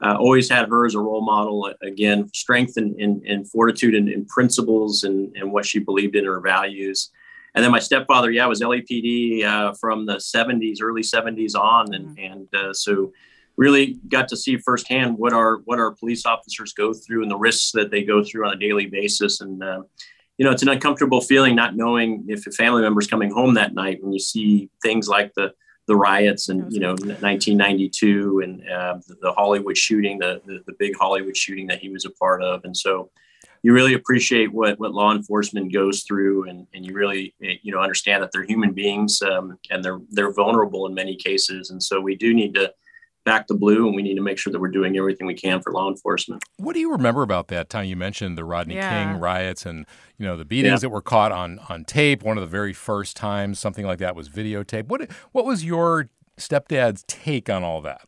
always 0.00 0.48
had 0.50 0.68
her 0.68 0.86
as 0.86 0.94
a 0.94 1.00
role 1.00 1.24
model. 1.24 1.72
Again, 1.82 2.28
strength 2.34 2.78
and, 2.78 2.98
and, 3.00 3.22
and 3.26 3.48
fortitude 3.48 3.94
and, 3.94 4.08
and 4.08 4.26
principles 4.26 5.04
and, 5.04 5.36
and 5.36 5.52
what 5.52 5.66
she 5.66 5.78
believed 5.78 6.16
in 6.16 6.24
her 6.24 6.40
values 6.40 7.10
and 7.54 7.64
then 7.64 7.72
my 7.72 7.78
stepfather, 7.78 8.30
yeah, 8.30 8.46
was 8.46 8.60
LAPD 8.60 9.44
uh, 9.44 9.72
from 9.80 10.06
the 10.06 10.16
70s, 10.16 10.78
early 10.82 11.02
70s 11.02 11.54
on, 11.54 11.94
and 11.94 12.16
mm-hmm. 12.16 12.32
and 12.32 12.54
uh, 12.54 12.72
so 12.72 13.12
really 13.56 13.98
got 14.08 14.28
to 14.28 14.36
see 14.36 14.56
firsthand 14.56 15.18
what 15.18 15.32
our 15.32 15.56
what 15.64 15.78
our 15.78 15.92
police 15.92 16.24
officers 16.24 16.72
go 16.72 16.94
through 16.94 17.22
and 17.22 17.30
the 17.30 17.36
risks 17.36 17.72
that 17.72 17.90
they 17.90 18.02
go 18.02 18.24
through 18.24 18.46
on 18.46 18.54
a 18.54 18.58
daily 18.58 18.86
basis. 18.86 19.40
And 19.40 19.62
uh, 19.62 19.82
you 20.38 20.44
know, 20.44 20.52
it's 20.52 20.62
an 20.62 20.68
uncomfortable 20.68 21.20
feeling 21.20 21.54
not 21.54 21.76
knowing 21.76 22.24
if 22.28 22.46
a 22.46 22.50
family 22.50 22.82
member's 22.82 23.06
coming 23.06 23.30
home 23.30 23.54
that 23.54 23.74
night 23.74 24.02
when 24.02 24.12
you 24.12 24.18
see 24.18 24.70
things 24.82 25.08
like 25.08 25.32
the 25.34 25.52
the 25.86 25.96
riots 25.96 26.48
and 26.48 26.72
you 26.72 26.78
know 26.78 26.92
1992 26.92 28.40
and 28.44 28.62
uh, 28.70 28.98
the, 29.08 29.16
the, 29.22 29.32
Hollywood 29.32 29.76
shooting, 29.76 30.18
the, 30.18 30.40
the 30.46 30.62
the 30.66 30.74
big 30.78 30.96
Hollywood 30.96 31.36
shooting 31.36 31.66
that 31.66 31.80
he 31.80 31.88
was 31.88 32.04
a 32.04 32.10
part 32.10 32.42
of, 32.42 32.64
and 32.64 32.76
so 32.76 33.10
you 33.62 33.72
really 33.72 33.94
appreciate 33.94 34.52
what, 34.52 34.78
what 34.78 34.94
law 34.94 35.12
enforcement 35.12 35.72
goes 35.72 36.02
through 36.02 36.48
and, 36.48 36.66
and 36.74 36.86
you 36.86 36.94
really 36.94 37.34
you 37.40 37.72
know 37.72 37.80
understand 37.80 38.22
that 38.22 38.30
they're 38.32 38.44
human 38.44 38.72
beings 38.72 39.22
um, 39.22 39.58
and 39.70 39.84
they're 39.84 40.00
they're 40.10 40.32
vulnerable 40.32 40.86
in 40.86 40.94
many 40.94 41.16
cases 41.16 41.70
and 41.70 41.82
so 41.82 42.00
we 42.00 42.16
do 42.16 42.32
need 42.32 42.54
to 42.54 42.72
back 43.24 43.46
the 43.46 43.54
blue 43.54 43.86
and 43.86 43.94
we 43.94 44.02
need 44.02 44.14
to 44.14 44.22
make 44.22 44.38
sure 44.38 44.50
that 44.50 44.58
we're 44.58 44.68
doing 44.68 44.96
everything 44.96 45.26
we 45.26 45.34
can 45.34 45.60
for 45.60 45.72
law 45.72 45.88
enforcement 45.88 46.42
what 46.56 46.72
do 46.72 46.80
you 46.80 46.90
remember 46.90 47.22
about 47.22 47.48
that 47.48 47.68
time 47.68 47.84
you 47.84 47.96
mentioned 47.96 48.36
the 48.36 48.44
rodney 48.44 48.74
yeah. 48.74 49.12
king 49.12 49.20
riots 49.20 49.66
and 49.66 49.86
you 50.16 50.26
know 50.26 50.36
the 50.36 50.44
beatings 50.44 50.72
yeah. 50.72 50.78
that 50.78 50.90
were 50.90 51.02
caught 51.02 51.32
on 51.32 51.58
on 51.68 51.84
tape 51.84 52.22
one 52.22 52.38
of 52.38 52.42
the 52.42 52.48
very 52.48 52.72
first 52.72 53.16
times 53.16 53.58
something 53.58 53.86
like 53.86 53.98
that 53.98 54.16
was 54.16 54.28
videotaped 54.28 54.88
what 54.88 55.10
what 55.32 55.44
was 55.44 55.64
your 55.64 56.08
stepdad's 56.38 57.04
take 57.06 57.50
on 57.50 57.62
all 57.62 57.82
that 57.82 58.02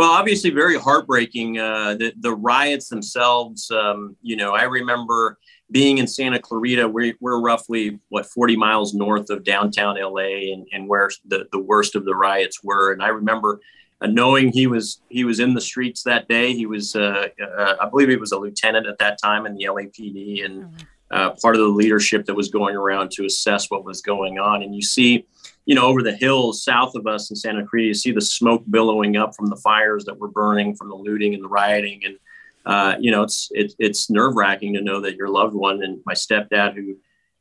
well, 0.00 0.12
obviously, 0.12 0.48
very 0.48 0.78
heartbreaking. 0.78 1.58
Uh, 1.58 1.94
the 1.94 2.14
the 2.20 2.34
riots 2.34 2.88
themselves. 2.88 3.70
Um, 3.70 4.16
you 4.22 4.34
know, 4.34 4.54
I 4.54 4.62
remember 4.62 5.38
being 5.70 5.98
in 5.98 6.06
Santa 6.06 6.38
Clarita. 6.38 6.88
We're, 6.88 7.12
we're 7.20 7.38
roughly 7.38 8.00
what 8.08 8.24
40 8.24 8.56
miles 8.56 8.94
north 8.94 9.28
of 9.28 9.44
downtown 9.44 10.00
LA, 10.00 10.54
and, 10.54 10.66
and 10.72 10.88
where 10.88 11.10
the, 11.26 11.46
the 11.52 11.58
worst 11.58 11.96
of 11.96 12.06
the 12.06 12.14
riots 12.14 12.64
were. 12.64 12.94
And 12.94 13.02
I 13.02 13.08
remember 13.08 13.60
uh, 14.00 14.06
knowing 14.06 14.50
he 14.52 14.66
was 14.66 15.02
he 15.10 15.24
was 15.24 15.38
in 15.38 15.52
the 15.52 15.60
streets 15.60 16.02
that 16.04 16.28
day. 16.28 16.54
He 16.54 16.64
was, 16.64 16.96
uh, 16.96 17.28
uh 17.38 17.74
I 17.78 17.86
believe, 17.86 18.08
he 18.08 18.16
was 18.16 18.32
a 18.32 18.38
lieutenant 18.38 18.86
at 18.86 18.96
that 19.00 19.18
time 19.22 19.44
in 19.44 19.54
the 19.54 19.64
LAPD, 19.64 20.46
and 20.46 20.62
mm-hmm. 20.62 20.76
uh, 21.10 21.30
part 21.42 21.56
of 21.56 21.60
the 21.60 21.68
leadership 21.68 22.24
that 22.24 22.34
was 22.34 22.48
going 22.48 22.74
around 22.74 23.10
to 23.10 23.26
assess 23.26 23.70
what 23.70 23.84
was 23.84 24.00
going 24.00 24.38
on. 24.38 24.62
And 24.62 24.74
you 24.74 24.80
see 24.80 25.26
you 25.70 25.76
know, 25.76 25.86
over 25.86 26.02
the 26.02 26.16
hills 26.16 26.64
south 26.64 26.96
of 26.96 27.06
us 27.06 27.30
in 27.30 27.36
Santa 27.36 27.64
Cruz, 27.64 27.86
you 27.86 27.94
see 27.94 28.10
the 28.10 28.20
smoke 28.20 28.64
billowing 28.70 29.16
up 29.16 29.36
from 29.36 29.46
the 29.46 29.54
fires 29.54 30.04
that 30.04 30.18
were 30.18 30.26
burning 30.26 30.74
from 30.74 30.88
the 30.88 30.96
looting 30.96 31.32
and 31.32 31.44
the 31.44 31.48
rioting. 31.48 32.00
And, 32.04 32.18
uh, 32.66 32.96
you 32.98 33.12
know, 33.12 33.22
it's, 33.22 33.48
it, 33.52 33.72
it's 33.78 34.10
nerve 34.10 34.34
wracking 34.34 34.74
to 34.74 34.80
know 34.80 35.00
that 35.00 35.14
your 35.14 35.28
loved 35.28 35.54
one 35.54 35.84
and 35.84 36.00
my 36.04 36.14
stepdad, 36.14 36.74
who, 36.74 36.96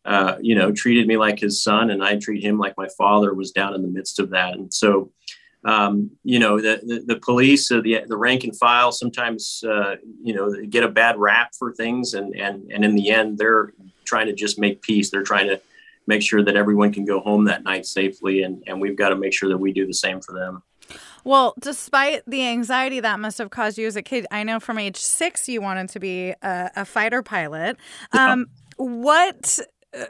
uh, 0.06 0.36
you 0.40 0.54
know, 0.54 0.72
treated 0.72 1.08
me 1.08 1.18
like 1.18 1.40
his 1.40 1.64
son 1.64 1.90
and 1.90 2.04
I 2.04 2.20
treat 2.20 2.44
him 2.44 2.60
like 2.60 2.78
my 2.78 2.88
father, 3.00 3.34
was 3.34 3.50
down 3.50 3.74
in 3.74 3.82
the 3.82 3.88
midst 3.88 4.20
of 4.20 4.30
that. 4.30 4.54
And 4.54 4.72
so, 4.72 5.12
um, 5.66 6.12
you 6.24 6.38
know, 6.38 6.62
the, 6.62 6.82
the, 6.84 7.14
the 7.16 7.20
police, 7.20 7.72
uh, 7.72 7.82
the, 7.82 8.04
the 8.06 8.16
rank 8.16 8.44
and 8.44 8.56
file 8.56 8.92
sometimes, 8.92 9.64
uh, 9.68 9.96
you 10.22 10.36
know, 10.36 10.54
get 10.70 10.84
a 10.84 10.88
bad 10.88 11.18
rap 11.18 11.56
for 11.58 11.74
things. 11.74 12.14
And, 12.14 12.36
and, 12.36 12.72
and 12.72 12.86
in 12.86 12.94
the 12.94 13.10
end, 13.10 13.40
they're 13.40 13.74
trying 14.06 14.28
to 14.28 14.34
just 14.34 14.60
make 14.60 14.84
peace. 14.84 15.10
They're 15.10 15.24
trying 15.24 15.48
to 15.48 15.60
make 16.10 16.22
sure 16.22 16.44
that 16.44 16.58
everyone 16.58 16.92
can 16.92 17.06
go 17.06 17.22
home 17.22 17.46
that 17.46 17.64
night 17.64 17.86
safely. 17.86 18.44
And, 18.44 18.62
and 18.68 18.82
we've 18.82 18.98
got 18.98 19.10
to 19.10 19.16
make 19.16 19.32
sure 19.32 19.48
that 19.48 19.60
we 19.60 19.72
do 19.72 19.88
the 19.88 19.94
same 19.94 20.20
for 20.20 20.34
them. 20.34 20.62
Well, 21.24 21.54
despite 21.60 22.24
the 22.26 22.46
anxiety 22.48 23.00
that 23.00 23.20
must 23.20 23.38
have 23.38 23.52
caused 23.52 23.78
you 23.78 23.88
as 23.88 23.96
a 23.96 24.02
kid, 24.02 24.26
I 24.32 24.44
know 24.44 24.60
from 24.60 24.78
age 24.78 24.98
six 24.98 25.48
you 25.48 25.62
wanted 25.62 25.90
to 25.90 26.00
be 26.00 26.34
a, 26.42 26.72
a 26.76 26.86
fighter 26.86 27.22
pilot. 27.22 27.78
Um, 28.12 28.48
yeah. 28.78 28.86
What 28.86 29.60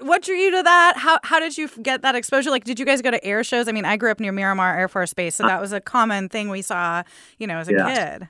what 0.01 0.21
drew 0.23 0.35
you 0.35 0.51
to 0.51 0.63
that? 0.63 0.97
How 0.97 1.19
how 1.23 1.39
did 1.39 1.57
you 1.57 1.67
get 1.81 2.01
that 2.01 2.15
exposure? 2.15 2.51
Like, 2.51 2.63
did 2.63 2.79
you 2.79 2.85
guys 2.85 3.01
go 3.01 3.11
to 3.11 3.23
air 3.25 3.43
shows? 3.43 3.67
I 3.67 3.71
mean, 3.71 3.85
I 3.85 3.97
grew 3.97 4.11
up 4.11 4.19
near 4.19 4.31
Miramar 4.31 4.77
Air 4.77 4.87
Force 4.87 5.13
Base, 5.13 5.35
so 5.35 5.43
that 5.43 5.59
was 5.59 5.73
a 5.73 5.81
common 5.81 6.29
thing 6.29 6.49
we 6.49 6.61
saw, 6.61 7.03
you 7.39 7.47
know, 7.47 7.57
as 7.57 7.69
a 7.69 7.73
yeah. 7.73 8.17
kid. 8.17 8.27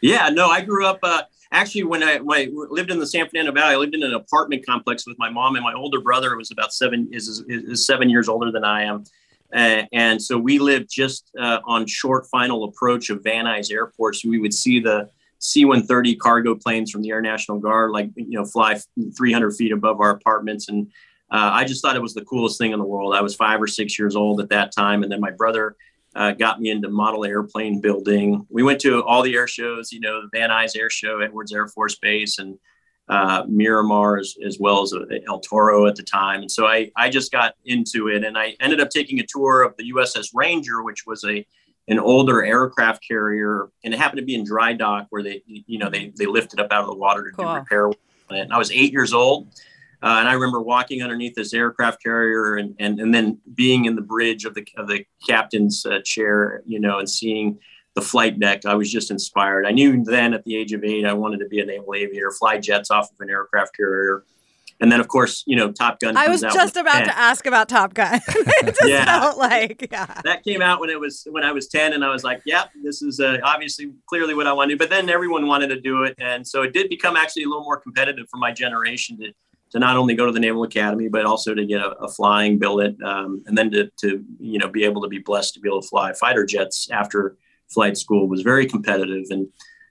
Yeah, 0.00 0.28
no, 0.28 0.48
I 0.48 0.60
grew 0.60 0.86
up. 0.86 1.00
Uh, 1.02 1.22
actually, 1.54 1.84
when 1.84 2.02
I, 2.02 2.18
when 2.18 2.38
I 2.38 2.48
lived 2.52 2.90
in 2.90 2.98
the 2.98 3.06
San 3.06 3.28
Fernando 3.28 3.52
Valley, 3.52 3.74
I 3.74 3.76
lived 3.76 3.94
in 3.94 4.02
an 4.02 4.14
apartment 4.14 4.66
complex 4.66 5.06
with 5.06 5.18
my 5.18 5.30
mom 5.30 5.54
and 5.54 5.64
my 5.64 5.72
older 5.72 6.00
brother 6.00 6.36
was 6.36 6.50
about 6.50 6.72
seven 6.72 7.08
is, 7.12 7.28
is, 7.28 7.44
is 7.48 7.86
seven 7.86 8.10
years 8.10 8.28
older 8.28 8.50
than 8.50 8.64
I 8.64 8.82
am. 8.82 9.04
Uh, 9.54 9.84
and 9.92 10.20
so 10.20 10.36
we 10.36 10.58
lived 10.58 10.90
just 10.90 11.30
uh, 11.40 11.60
on 11.64 11.86
short 11.86 12.26
final 12.26 12.64
approach 12.64 13.08
of 13.08 13.22
Van 13.22 13.44
Nuys 13.44 13.72
Airport. 13.72 14.16
So 14.16 14.28
we 14.28 14.40
would 14.40 14.52
see 14.52 14.80
the 14.80 15.08
C-130 15.38 16.18
cargo 16.18 16.54
planes 16.56 16.90
from 16.90 17.02
the 17.02 17.10
Air 17.10 17.20
National 17.20 17.58
Guard, 17.60 17.92
like 17.92 18.10
you 18.16 18.36
know, 18.38 18.44
fly 18.44 18.80
300 19.16 19.52
feet 19.52 19.72
above 19.72 20.00
our 20.00 20.10
apartments. 20.10 20.68
And 20.68 20.88
uh, 21.30 21.50
I 21.52 21.64
just 21.64 21.82
thought 21.82 21.94
it 21.94 22.02
was 22.02 22.14
the 22.14 22.24
coolest 22.24 22.58
thing 22.58 22.72
in 22.72 22.78
the 22.78 22.84
world. 22.84 23.14
I 23.14 23.20
was 23.20 23.36
five 23.36 23.62
or 23.62 23.66
six 23.68 23.98
years 23.98 24.16
old 24.16 24.40
at 24.40 24.48
that 24.48 24.72
time, 24.72 25.02
and 25.02 25.12
then 25.12 25.20
my 25.20 25.30
brother 25.30 25.76
uh, 26.14 26.32
got 26.32 26.60
me 26.60 26.70
into 26.70 26.88
model 26.88 27.24
airplane 27.24 27.80
building. 27.80 28.46
We 28.48 28.62
went 28.62 28.80
to 28.82 29.02
all 29.02 29.22
the 29.22 29.34
air 29.34 29.48
shows, 29.48 29.92
you 29.92 30.00
know, 30.00 30.22
the 30.22 30.28
Van 30.32 30.50
Nuys 30.50 30.76
Air 30.76 30.90
Show, 30.90 31.20
Edwards 31.20 31.52
Air 31.52 31.68
Force 31.68 31.96
Base, 31.96 32.38
and 32.38 32.58
uh, 33.08 33.44
Miramar, 33.48 34.18
as, 34.18 34.34
as, 34.46 34.58
well 34.58 34.82
as 34.82 34.92
uh, 34.92 35.04
El 35.26 35.40
Toro 35.40 35.86
at 35.86 35.96
the 35.96 36.02
time. 36.02 36.40
And 36.40 36.50
so 36.50 36.66
I, 36.66 36.90
I 36.96 37.10
just 37.10 37.32
got 37.32 37.54
into 37.64 38.08
it, 38.08 38.24
and 38.24 38.38
I 38.38 38.56
ended 38.60 38.80
up 38.80 38.90
taking 38.90 39.20
a 39.20 39.26
tour 39.28 39.62
of 39.62 39.76
the 39.76 39.92
USS 39.92 40.28
Ranger, 40.34 40.82
which 40.82 41.04
was 41.06 41.24
a 41.24 41.44
an 41.86 41.98
older 41.98 42.42
aircraft 42.42 43.06
carrier, 43.06 43.68
and 43.84 43.92
it 43.92 44.00
happened 44.00 44.18
to 44.18 44.24
be 44.24 44.34
in 44.34 44.42
dry 44.42 44.72
dock 44.72 45.06
where 45.10 45.22
they, 45.22 45.42
you 45.44 45.78
know, 45.78 45.90
they 45.90 46.12
they 46.16 46.24
lifted 46.24 46.58
up 46.58 46.72
out 46.72 46.80
of 46.80 46.86
the 46.86 46.96
water 46.96 47.30
to 47.30 47.36
cool. 47.36 47.44
do 47.44 47.52
repair. 47.52 47.90
And 48.30 48.54
I 48.54 48.56
was 48.56 48.70
eight 48.70 48.90
years 48.90 49.12
old 49.12 49.48
uh, 50.04 50.18
and 50.20 50.28
I 50.28 50.34
remember 50.34 50.60
walking 50.60 51.02
underneath 51.02 51.34
this 51.34 51.54
aircraft 51.54 52.02
carrier 52.02 52.56
and, 52.56 52.76
and, 52.78 53.00
and 53.00 53.14
then 53.14 53.40
being 53.54 53.86
in 53.86 53.96
the 53.96 54.02
bridge 54.02 54.44
of 54.44 54.54
the, 54.54 54.66
of 54.76 54.86
the 54.86 55.06
captain's 55.26 55.86
uh, 55.86 56.00
chair, 56.04 56.62
you 56.66 56.78
know, 56.78 56.98
and 56.98 57.08
seeing 57.08 57.58
the 57.94 58.02
flight 58.02 58.38
deck. 58.38 58.66
I 58.66 58.74
was 58.74 58.92
just 58.92 59.10
inspired. 59.10 59.66
I 59.66 59.70
knew 59.70 60.04
then 60.04 60.34
at 60.34 60.44
the 60.44 60.56
age 60.56 60.74
of 60.74 60.84
eight, 60.84 61.06
I 61.06 61.14
wanted 61.14 61.38
to 61.38 61.46
be 61.46 61.60
a 61.60 61.64
naval 61.64 61.94
aviator, 61.94 62.30
fly 62.32 62.58
jets 62.58 62.90
off 62.90 63.10
of 63.12 63.16
an 63.20 63.30
aircraft 63.30 63.74
carrier. 63.74 64.24
And 64.78 64.92
then, 64.92 65.00
of 65.00 65.08
course, 65.08 65.42
you 65.46 65.56
know, 65.56 65.72
Top 65.72 66.00
Gun. 66.00 66.16
I 66.18 66.28
was 66.28 66.42
just 66.42 66.76
about 66.76 66.98
10. 66.98 67.06
to 67.06 67.16
ask 67.16 67.46
about 67.46 67.70
Top 67.70 67.94
Gun. 67.94 68.20
it 68.28 68.74
just 68.74 68.86
yeah. 68.86 69.06
felt 69.06 69.38
like, 69.38 69.88
yeah. 69.90 70.20
That 70.24 70.44
came 70.44 70.60
out 70.60 70.80
when 70.80 70.90
it 70.90 71.00
was 71.00 71.26
when 71.30 71.44
I 71.44 71.52
was 71.52 71.68
ten, 71.68 71.92
and 71.92 72.04
I 72.04 72.10
was 72.10 72.24
like, 72.24 72.42
"Yep, 72.44 72.70
this 72.82 73.00
is 73.00 73.20
uh, 73.20 73.38
obviously 73.44 73.92
clearly 74.08 74.34
what 74.34 74.48
I 74.48 74.52
want 74.52 74.70
to 74.70 74.74
do." 74.74 74.78
But 74.78 74.90
then 74.90 75.08
everyone 75.08 75.46
wanted 75.46 75.68
to 75.68 75.80
do 75.80 76.02
it, 76.02 76.16
and 76.18 76.46
so 76.46 76.62
it 76.62 76.72
did 76.72 76.88
become 76.88 77.16
actually 77.16 77.44
a 77.44 77.48
little 77.48 77.62
more 77.62 77.78
competitive 77.78 78.26
for 78.28 78.36
my 78.36 78.50
generation 78.50 79.16
to 79.18 79.32
to 79.70 79.78
not 79.78 79.96
only 79.96 80.14
go 80.14 80.26
to 80.26 80.32
the 80.32 80.40
Naval 80.40 80.62
Academy, 80.62 81.08
but 81.08 81.24
also 81.24 81.54
to 81.54 81.64
get 81.64 81.80
a, 81.80 81.90
a 81.98 82.08
flying 82.08 82.58
billet, 82.58 83.00
um, 83.02 83.42
and 83.46 83.58
then 83.58 83.70
to, 83.72 83.90
to 83.98 84.24
you 84.38 84.58
know 84.58 84.68
be 84.68 84.84
able 84.84 85.02
to 85.02 85.08
be 85.08 85.18
blessed 85.18 85.54
to 85.54 85.60
be 85.60 85.68
able 85.68 85.82
to 85.82 85.88
fly 85.88 86.12
fighter 86.12 86.44
jets 86.46 86.88
after 86.90 87.36
flight 87.68 87.96
school 87.96 88.28
was 88.28 88.42
very 88.42 88.66
competitive. 88.66 89.24
And 89.30 89.48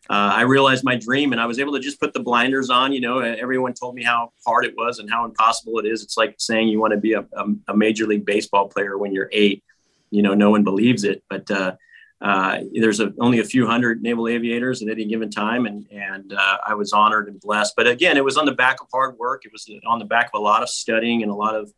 uh, 0.09 0.31
I 0.35 0.41
realized 0.41 0.83
my 0.83 0.95
dream, 0.95 1.31
and 1.31 1.39
I 1.39 1.45
was 1.45 1.59
able 1.59 1.73
to 1.73 1.79
just 1.79 1.99
put 1.99 2.13
the 2.13 2.19
blinders 2.19 2.69
on. 2.69 2.93
You 2.93 3.01
know, 3.01 3.19
everyone 3.19 3.73
told 3.73 3.95
me 3.95 4.03
how 4.03 4.31
hard 4.45 4.65
it 4.65 4.75
was 4.75 4.99
and 4.99 5.09
how 5.09 5.25
impossible 5.25 5.79
it 5.79 5.85
is. 5.85 6.03
It's 6.03 6.17
like 6.17 6.35
saying 6.39 6.67
you 6.67 6.79
want 6.79 6.93
to 6.93 6.99
be 6.99 7.13
a, 7.13 7.21
a, 7.33 7.45
a 7.69 7.75
major 7.75 8.05
league 8.05 8.25
baseball 8.25 8.67
player 8.67 8.97
when 8.97 9.13
you're 9.13 9.29
eight. 9.31 9.63
You 10.11 10.21
know, 10.21 10.33
no 10.33 10.51
one 10.51 10.63
believes 10.63 11.03
it, 11.03 11.23
but 11.29 11.49
uh, 11.49 11.75
uh, 12.23 12.59
there's 12.73 12.99
a, 12.99 13.13
only 13.19 13.39
a 13.39 13.43
few 13.43 13.67
hundred 13.67 14.01
naval 14.01 14.27
aviators 14.27 14.81
at 14.81 14.89
any 14.89 15.05
given 15.05 15.29
time, 15.29 15.65
and 15.65 15.85
and 15.91 16.33
uh, 16.33 16.57
I 16.65 16.73
was 16.73 16.93
honored 16.93 17.27
and 17.27 17.39
blessed. 17.39 17.73
But 17.75 17.87
again, 17.87 18.17
it 18.17 18.23
was 18.23 18.37
on 18.37 18.45
the 18.45 18.53
back 18.53 18.81
of 18.81 18.87
hard 18.91 19.17
work. 19.17 19.43
It 19.45 19.51
was 19.51 19.69
on 19.85 19.99
the 19.99 20.05
back 20.05 20.31
of 20.33 20.39
a 20.39 20.43
lot 20.43 20.63
of 20.63 20.69
studying 20.69 21.21
and 21.21 21.31
a 21.31 21.35
lot 21.35 21.55
of 21.55 21.71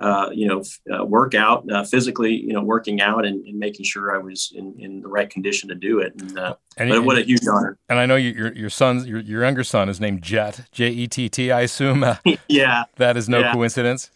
uh, 0.00 0.28
you 0.32 0.48
know, 0.48 0.62
uh, 0.92 1.04
work 1.04 1.34
uh, 1.34 1.84
physically, 1.84 2.34
you 2.34 2.52
know, 2.52 2.62
working 2.62 3.00
out 3.00 3.24
and, 3.24 3.44
and, 3.46 3.58
making 3.58 3.84
sure 3.84 4.14
I 4.14 4.18
was 4.18 4.52
in, 4.54 4.74
in 4.78 5.00
the 5.00 5.06
right 5.06 5.30
condition 5.30 5.68
to 5.68 5.76
do 5.76 6.00
it. 6.00 6.12
And, 6.20 6.36
uh, 6.36 6.56
and 6.76 6.90
but 6.90 7.04
what 7.04 7.16
a 7.16 7.22
huge 7.22 7.46
honor. 7.46 7.78
And 7.88 8.00
I 8.00 8.06
know 8.06 8.16
your 8.16 8.52
your 8.52 8.70
son, 8.70 9.06
your, 9.06 9.20
your 9.20 9.44
younger 9.44 9.62
son, 9.62 9.88
is 9.88 10.00
named 10.00 10.22
Jet 10.22 10.66
J 10.72 10.88
E 10.88 11.06
T 11.06 11.28
T. 11.28 11.52
I 11.52 11.60
assume. 11.60 12.02
Uh, 12.02 12.16
yeah, 12.48 12.84
that 12.96 13.16
is 13.16 13.28
no 13.28 13.38
yeah. 13.38 13.52
coincidence. 13.52 14.10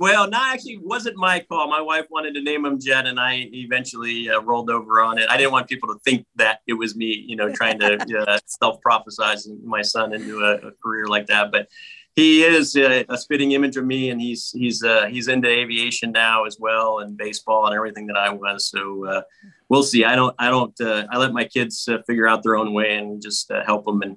Well, 0.00 0.30
no, 0.30 0.38
actually, 0.40 0.78
wasn't 0.78 1.16
my 1.16 1.40
call. 1.40 1.68
My 1.68 1.80
wife 1.80 2.06
wanted 2.08 2.34
to 2.34 2.42
name 2.42 2.64
him 2.64 2.78
Jett, 2.78 3.06
and 3.06 3.18
I 3.18 3.48
eventually 3.52 4.30
uh, 4.30 4.40
rolled 4.40 4.70
over 4.70 5.00
on 5.00 5.18
it. 5.18 5.28
I 5.28 5.36
didn't 5.36 5.50
want 5.50 5.68
people 5.68 5.92
to 5.92 5.98
think 6.04 6.24
that 6.36 6.60
it 6.68 6.74
was 6.74 6.94
me, 6.94 7.24
you 7.26 7.34
know, 7.34 7.52
trying 7.52 7.80
to 7.80 7.96
uh, 8.28 8.38
self 8.46 8.78
prophesize 8.80 9.48
my 9.64 9.82
son 9.82 10.12
into 10.12 10.40
a, 10.40 10.68
a, 10.68 10.72
career 10.80 11.08
like 11.08 11.26
that. 11.26 11.50
But 11.50 11.66
he 12.14 12.44
is 12.44 12.76
a, 12.76 13.04
a, 13.08 13.18
spitting 13.18 13.52
image 13.52 13.76
of 13.76 13.86
me, 13.86 14.10
and 14.10 14.20
he's 14.20 14.52
he's 14.52 14.84
uh, 14.84 15.06
he's 15.06 15.26
into 15.26 15.48
aviation 15.48 16.12
now 16.12 16.44
as 16.44 16.58
well, 16.60 17.00
and 17.00 17.16
baseball 17.16 17.66
and 17.66 17.74
everything 17.74 18.06
that 18.06 18.16
I 18.16 18.30
was. 18.30 18.70
So 18.70 19.04
uh, 19.04 19.22
we'll 19.68 19.82
see. 19.82 20.04
I 20.04 20.14
don't 20.14 20.34
I 20.38 20.48
don't 20.48 20.80
uh, 20.80 21.08
I 21.10 21.18
let 21.18 21.32
my 21.32 21.44
kids 21.44 21.88
uh, 21.88 21.98
figure 22.06 22.28
out 22.28 22.44
their 22.44 22.56
own 22.56 22.72
way 22.72 22.96
and 22.96 23.20
just 23.20 23.50
uh, 23.50 23.64
help 23.64 23.84
them 23.84 24.02
and 24.02 24.16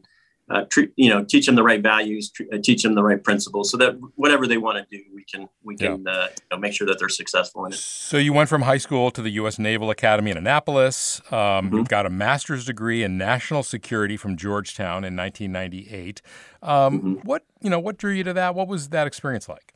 uh, 0.51 0.65
treat, 0.70 0.91
you 0.96 1.10
know 1.10 1.24
teach 1.24 1.46
them 1.46 1.55
the 1.55 1.63
right 1.63 1.81
values, 1.81 2.31
teach 2.62 2.84
them 2.84 2.96
the 2.96 3.03
right 3.03 3.24
principles, 3.24 3.72
so 3.72 3.77
that 3.77 3.98
whatever 4.15 4.46
they 4.48 4.58
want 4.58 4.77
to 4.77 4.98
do, 4.98 5.03
we 5.13 5.24
can 5.24 5.48
we 5.63 5.75
can 5.75 6.03
yeah. 6.05 6.27
you 6.27 6.29
know, 6.51 6.58
make 6.58 6.74
sure 6.74 6.86
that 6.88 7.00
they're 7.00 7.10
successful 7.10 7.65
in 7.65 7.74
it. 7.74 7.77
So 7.77 8.17
you 8.17 8.34
went 8.34 8.50
from 8.50 8.63
high 8.63 8.77
school 8.77 9.12
to 9.12 9.22
the 9.22 9.31
U.S. 9.31 9.58
Naval 9.58 9.89
Academy 9.89 10.31
in 10.31 10.38
Annapolis. 10.38 11.22
Um, 11.27 11.36
mm-hmm. 11.36 11.77
You 11.77 11.84
got 11.86 12.05
a 12.05 12.10
master's 12.10 12.65
degree 12.65 13.03
in 13.03 13.17
national 13.17 13.63
security 13.63 14.17
from 14.17 14.36
Georgetown 14.36 15.03
in 15.03 15.15
1998. 15.15 16.22
Um, 16.62 17.00
mm-hmm. 17.00 17.13
What 17.27 17.43
you 17.62 17.70
know? 17.70 17.79
What 17.79 17.98
drew 17.98 18.12
you 18.12 18.24
to 18.25 18.34
that? 18.34 18.53
What 18.53 18.67
was 18.67 18.89
that 18.89 19.08
experience 19.08 19.48
like? 19.48 19.74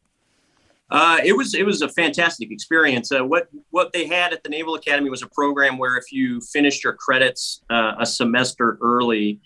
Uh, 0.92 1.18
it 1.24 1.36
was 1.36 1.56
it 1.56 1.66
was 1.66 1.82
a 1.82 1.90
fantastic 1.90 2.52
experience. 2.52 3.12
Uh, 3.12 3.24
what 3.24 3.48
what 3.72 3.92
they 3.92 4.06
had 4.08 4.34
at 4.34 4.44
the 4.44 4.50
Naval 4.50 4.76
Academy 4.76 5.10
was 5.10 5.24
a 5.24 5.28
program 5.28 5.78
where 5.78 5.98
if 5.98 6.12
you 6.12 6.42
finished 6.42 6.84
your 6.84 6.94
credits 6.94 7.62
uh, 7.72 7.94
a 8.00 8.06
semester 8.06 8.78
early, 8.82 9.40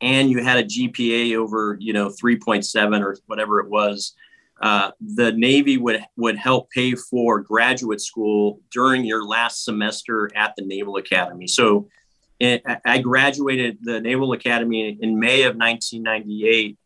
and 0.00 0.30
you 0.30 0.42
had 0.42 0.58
a 0.58 0.64
GPA 0.64 1.36
over 1.36 1.76
you 1.80 1.92
know 1.92 2.08
3.7 2.08 3.02
or 3.02 3.16
whatever 3.26 3.60
it 3.60 3.68
was, 3.68 4.14
uh, 4.60 4.90
the 5.00 5.32
Navy 5.32 5.76
would 5.76 6.02
would 6.16 6.36
help 6.36 6.70
pay 6.70 6.94
for 6.94 7.40
graduate 7.40 8.00
school 8.00 8.60
during 8.70 9.04
your 9.04 9.24
last 9.24 9.64
semester 9.64 10.30
at 10.36 10.54
the 10.56 10.64
Naval 10.64 10.96
Academy. 10.96 11.46
So. 11.46 11.88
It, 12.38 12.62
I 12.84 12.98
graduated 12.98 13.78
the 13.80 13.98
Naval 13.98 14.34
Academy 14.34 14.98
in 15.00 15.18
May 15.18 15.44
of 15.44 15.56
1998 15.56 16.76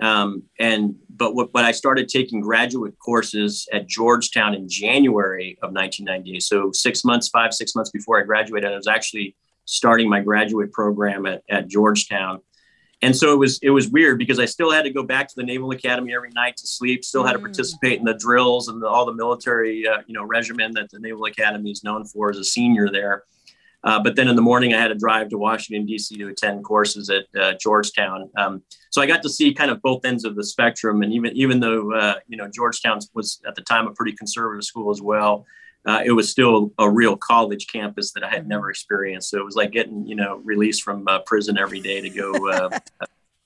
um, 0.00 0.42
and 0.58 0.94
but 1.08 1.34
what, 1.34 1.52
but 1.52 1.64
I 1.64 1.72
started 1.72 2.08
taking 2.08 2.40
graduate 2.40 2.94
courses 2.98 3.66
at 3.72 3.88
Georgetown 3.88 4.54
in 4.54 4.68
January 4.68 5.58
of 5.62 5.72
1998. 5.72 6.42
So 6.42 6.70
six 6.72 7.04
months, 7.04 7.28
five 7.28 7.54
six 7.54 7.74
months 7.74 7.90
before 7.90 8.20
I 8.20 8.24
graduated, 8.24 8.70
I 8.70 8.76
was 8.76 8.88
actually 8.88 9.34
starting 9.64 10.08
my 10.08 10.20
graduate 10.20 10.72
program 10.72 11.24
at, 11.26 11.42
at 11.48 11.68
Georgetown. 11.68 12.40
And 13.02 13.14
so 13.14 13.32
it 13.32 13.36
was 13.36 13.58
it 13.62 13.70
was 13.70 13.88
weird 13.88 14.18
because 14.18 14.38
I 14.38 14.46
still 14.46 14.70
had 14.70 14.82
to 14.82 14.90
go 14.90 15.02
back 15.02 15.28
to 15.28 15.34
the 15.36 15.42
Naval 15.42 15.70
Academy 15.70 16.14
every 16.14 16.30
night 16.30 16.56
to 16.56 16.66
sleep. 16.66 17.04
Still 17.04 17.24
had 17.24 17.32
to 17.34 17.38
mm. 17.38 17.42
participate 17.42 17.98
in 17.98 18.04
the 18.04 18.14
drills 18.14 18.68
and 18.68 18.82
the, 18.82 18.88
all 18.88 19.04
the 19.04 19.12
military 19.12 19.86
uh, 19.86 19.98
you 20.06 20.14
know 20.14 20.24
regimen 20.24 20.72
that 20.72 20.90
the 20.90 20.98
Naval 20.98 21.26
Academy 21.26 21.70
is 21.70 21.84
known 21.84 22.04
for 22.06 22.30
as 22.30 22.38
a 22.38 22.44
senior 22.44 22.88
there. 22.90 23.24
Uh, 23.84 24.02
but 24.02 24.16
then 24.16 24.26
in 24.26 24.34
the 24.34 24.42
morning, 24.42 24.74
I 24.74 24.80
had 24.80 24.88
to 24.88 24.96
drive 24.96 25.28
to 25.28 25.38
Washington, 25.38 25.86
D.C. 25.86 26.16
to 26.16 26.28
attend 26.28 26.64
courses 26.64 27.08
at 27.08 27.26
uh, 27.40 27.52
Georgetown. 27.60 28.28
Um, 28.36 28.62
so 28.90 29.00
I 29.00 29.06
got 29.06 29.22
to 29.22 29.28
see 29.28 29.54
kind 29.54 29.70
of 29.70 29.80
both 29.80 30.04
ends 30.04 30.24
of 30.24 30.34
the 30.34 30.42
spectrum. 30.42 31.02
And 31.02 31.12
even 31.12 31.36
even 31.36 31.60
though 31.60 31.92
uh, 31.92 32.14
you 32.26 32.36
know 32.36 32.48
Georgetown 32.48 32.98
was 33.14 33.40
at 33.46 33.54
the 33.54 33.62
time 33.62 33.86
a 33.86 33.92
pretty 33.92 34.12
conservative 34.12 34.64
school 34.64 34.90
as 34.90 35.02
well, 35.02 35.44
uh, 35.86 36.02
it 36.04 36.12
was 36.12 36.30
still 36.30 36.72
a 36.78 36.90
real 36.90 37.16
college 37.16 37.68
campus 37.68 38.12
that 38.12 38.24
I 38.24 38.28
had 38.28 38.48
never 38.48 38.70
experienced. 38.70 39.30
So 39.30 39.38
it 39.38 39.44
was 39.44 39.56
like 39.56 39.72
getting 39.72 40.06
you 40.06 40.16
know 40.16 40.40
released 40.44 40.82
from 40.82 41.06
uh, 41.08 41.20
prison 41.20 41.58
every 41.58 41.80
day 41.80 42.00
to 42.00 42.10
go 42.10 42.32
uh, 42.50 42.78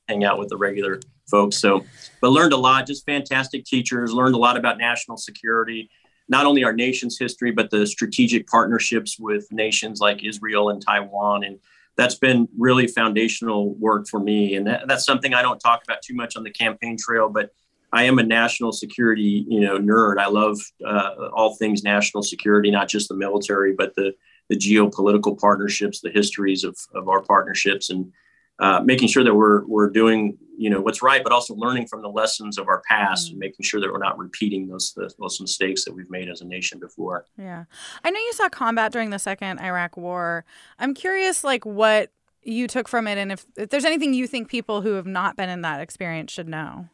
hang 0.08 0.24
out 0.24 0.38
with 0.38 0.48
the 0.48 0.56
regular 0.56 1.00
folks. 1.30 1.56
So, 1.56 1.84
but 2.20 2.30
learned 2.30 2.52
a 2.52 2.56
lot. 2.56 2.86
Just 2.86 3.06
fantastic 3.06 3.64
teachers. 3.64 4.12
Learned 4.12 4.34
a 4.34 4.38
lot 4.38 4.56
about 4.56 4.78
national 4.78 5.16
security 5.16 5.90
not 6.30 6.46
only 6.46 6.62
our 6.62 6.72
nation's 6.72 7.18
history, 7.18 7.50
but 7.50 7.70
the 7.70 7.84
strategic 7.84 8.46
partnerships 8.46 9.18
with 9.18 9.50
nations 9.50 10.00
like 10.00 10.24
Israel 10.24 10.70
and 10.70 10.80
Taiwan. 10.80 11.42
And 11.42 11.58
that's 11.96 12.14
been 12.14 12.48
really 12.56 12.86
foundational 12.86 13.74
work 13.74 14.06
for 14.08 14.20
me. 14.20 14.54
And 14.54 14.66
that, 14.68 14.86
that's 14.86 15.04
something 15.04 15.34
I 15.34 15.42
don't 15.42 15.58
talk 15.58 15.82
about 15.82 16.02
too 16.02 16.14
much 16.14 16.36
on 16.36 16.44
the 16.44 16.52
campaign 16.52 16.96
trail, 16.96 17.28
but 17.28 17.50
I 17.92 18.04
am 18.04 18.18
a 18.18 18.22
national 18.22 18.72
security, 18.72 19.44
you 19.48 19.60
know, 19.60 19.78
nerd. 19.78 20.18
I 20.18 20.28
love 20.28 20.58
uh, 20.86 21.28
all 21.32 21.56
things 21.56 21.82
national 21.82 22.22
security, 22.22 22.70
not 22.70 22.88
just 22.88 23.08
the 23.08 23.16
military, 23.16 23.72
but 23.72 23.94
the 23.94 24.12
the 24.48 24.56
geopolitical 24.56 25.38
partnerships, 25.38 26.00
the 26.00 26.10
histories 26.10 26.64
of, 26.64 26.76
of 26.92 27.08
our 27.08 27.22
partnerships, 27.22 27.88
and 27.88 28.12
uh, 28.58 28.80
making 28.84 29.08
sure 29.08 29.24
that 29.24 29.34
we're 29.34 29.64
we're 29.66 29.88
doing 29.88 30.36
you 30.56 30.68
know 30.68 30.80
what's 30.80 31.02
right, 31.02 31.22
but 31.22 31.32
also 31.32 31.54
learning 31.54 31.86
from 31.86 32.02
the 32.02 32.08
lessons 32.08 32.58
of 32.58 32.68
our 32.68 32.82
past 32.86 33.26
mm-hmm. 33.26 33.32
and 33.32 33.40
making 33.40 33.64
sure 33.64 33.80
that 33.80 33.90
we're 33.90 33.98
not 33.98 34.18
repeating 34.18 34.68
those 34.68 34.94
those 35.18 35.40
mistakes 35.40 35.84
that 35.84 35.94
we've 35.94 36.10
made 36.10 36.28
as 36.28 36.42
a 36.42 36.46
nation 36.46 36.78
before. 36.78 37.24
Yeah, 37.38 37.64
I 38.04 38.10
know 38.10 38.20
you 38.20 38.32
saw 38.34 38.48
combat 38.48 38.92
during 38.92 39.10
the 39.10 39.18
second 39.18 39.60
Iraq 39.60 39.96
War. 39.96 40.44
I'm 40.78 40.94
curious, 40.94 41.42
like 41.42 41.64
what 41.64 42.12
you 42.42 42.68
took 42.68 42.88
from 42.88 43.06
it, 43.06 43.18
and 43.18 43.32
if, 43.32 43.46
if 43.56 43.70
there's 43.70 43.84
anything 43.84 44.14
you 44.14 44.26
think 44.26 44.48
people 44.48 44.82
who 44.82 44.92
have 44.92 45.06
not 45.06 45.36
been 45.36 45.48
in 45.48 45.62
that 45.62 45.80
experience 45.80 46.32
should 46.32 46.48
know. 46.48 46.88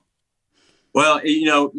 Well, 0.97 1.21
you 1.23 1.45
know, 1.45 1.71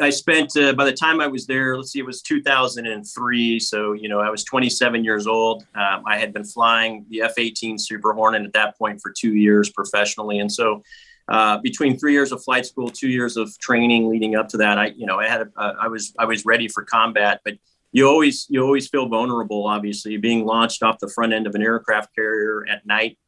I 0.00 0.08
spent 0.08 0.56
uh, 0.56 0.72
by 0.72 0.86
the 0.86 0.92
time 0.94 1.20
I 1.20 1.26
was 1.26 1.46
there. 1.46 1.76
Let's 1.76 1.92
see, 1.92 1.98
it 1.98 2.06
was 2.06 2.22
2003. 2.22 3.60
So 3.60 3.92
you 3.92 4.08
know, 4.08 4.20
I 4.20 4.30
was 4.30 4.42
27 4.42 5.04
years 5.04 5.26
old. 5.26 5.66
Um, 5.74 6.02
I 6.06 6.16
had 6.16 6.32
been 6.32 6.46
flying 6.46 7.04
the 7.10 7.20
F-18 7.20 7.78
Super 7.78 8.14
Hornet 8.14 8.42
at 8.42 8.54
that 8.54 8.78
point 8.78 9.02
for 9.02 9.12
two 9.12 9.34
years 9.34 9.68
professionally, 9.68 10.38
and 10.38 10.50
so 10.50 10.82
uh, 11.28 11.58
between 11.58 11.98
three 11.98 12.14
years 12.14 12.32
of 12.32 12.42
flight 12.42 12.64
school, 12.64 12.88
two 12.88 13.10
years 13.10 13.36
of 13.36 13.54
training 13.58 14.08
leading 14.08 14.34
up 14.34 14.48
to 14.48 14.56
that, 14.56 14.78
I 14.78 14.86
you 14.96 15.04
know, 15.04 15.20
I 15.20 15.28
had 15.28 15.46
I 15.58 15.88
was 15.88 16.14
I 16.18 16.24
was 16.24 16.46
ready 16.46 16.66
for 16.66 16.84
combat, 16.86 17.42
but 17.44 17.58
you 17.92 18.08
always 18.08 18.46
you 18.48 18.62
always 18.62 18.88
feel 18.88 19.10
vulnerable. 19.10 19.66
Obviously, 19.66 20.16
being 20.16 20.46
launched 20.46 20.82
off 20.82 20.98
the 21.00 21.12
front 21.14 21.34
end 21.34 21.46
of 21.46 21.54
an 21.54 21.60
aircraft 21.60 22.14
carrier 22.14 22.64
at 22.66 22.86
night 22.86 23.18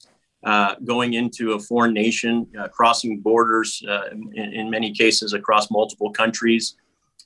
uh, 0.46 0.76
going 0.84 1.14
into 1.14 1.54
a 1.54 1.58
foreign 1.58 1.92
nation, 1.92 2.46
uh, 2.56 2.68
crossing 2.68 3.18
borders, 3.18 3.82
uh, 3.88 4.10
in, 4.12 4.52
in, 4.54 4.70
many 4.70 4.92
cases 4.92 5.32
across 5.32 5.72
multiple 5.72 6.12
countries. 6.12 6.76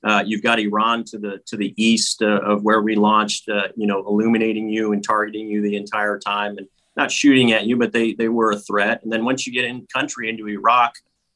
Uh, 0.03 0.25
you've 0.25 0.43
got 0.43 0.59
Iran 0.59 1.05
to 1.05 1.19
the 1.19 1.39
to 1.45 1.59
the 1.59 1.75
east 1.77 2.23
uh, 2.23 2.41
of 2.41 2.63
where 2.63 2.81
we 2.81 2.97
launched, 2.97 3.47
you 3.77 3.87
know, 3.87 3.99
illuminating 4.07 4.71
you 4.71 4.95
and 4.95 5.05
targeting 5.05 5.49
you 5.49 5.61
the 5.61 5.77
entire 5.77 6.19
time, 6.19 6.57
and 6.57 6.67
not 6.97 7.13
shooting 7.13 7.53
at 7.53 7.67
you, 7.67 7.77
but 7.77 7.93
they 7.93 8.15
they 8.15 8.31
were 8.31 8.53
a 8.53 8.59
threat. 8.59 9.03
And 9.03 9.13
then 9.13 9.27
once 9.27 9.47
you 9.47 9.53
get 9.53 9.67
in 9.67 9.87
country 9.93 10.31
into 10.31 10.49
Iraq, 10.49 10.95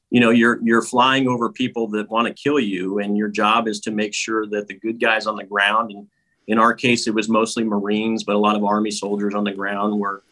you 0.08 0.20
know, 0.20 0.30
you're 0.30 0.58
you're 0.62 0.80
flying 0.80 1.28
over 1.28 1.52
people 1.52 1.86
that 1.88 2.08
want 2.08 2.26
to 2.26 2.32
kill 2.32 2.58
you, 2.58 2.98
and 3.00 3.14
your 3.14 3.28
job 3.28 3.68
is 3.68 3.80
to 3.80 3.90
make 3.90 4.14
sure 4.14 4.46
that 4.46 4.68
the 4.68 4.78
good 4.78 4.98
guys 4.98 5.26
on 5.26 5.36
the 5.36 5.44
ground, 5.44 5.90
and 5.90 6.06
in 6.46 6.58
our 6.58 6.72
case, 6.72 7.06
it 7.06 7.14
was 7.14 7.28
mostly 7.28 7.62
Marines, 7.62 8.24
but 8.24 8.36
a 8.36 8.38
lot 8.38 8.56
of 8.56 8.64
Army 8.64 8.90
soldiers 8.90 9.34
on 9.34 9.44
the 9.44 9.52
ground 9.52 10.00
were 10.00 10.22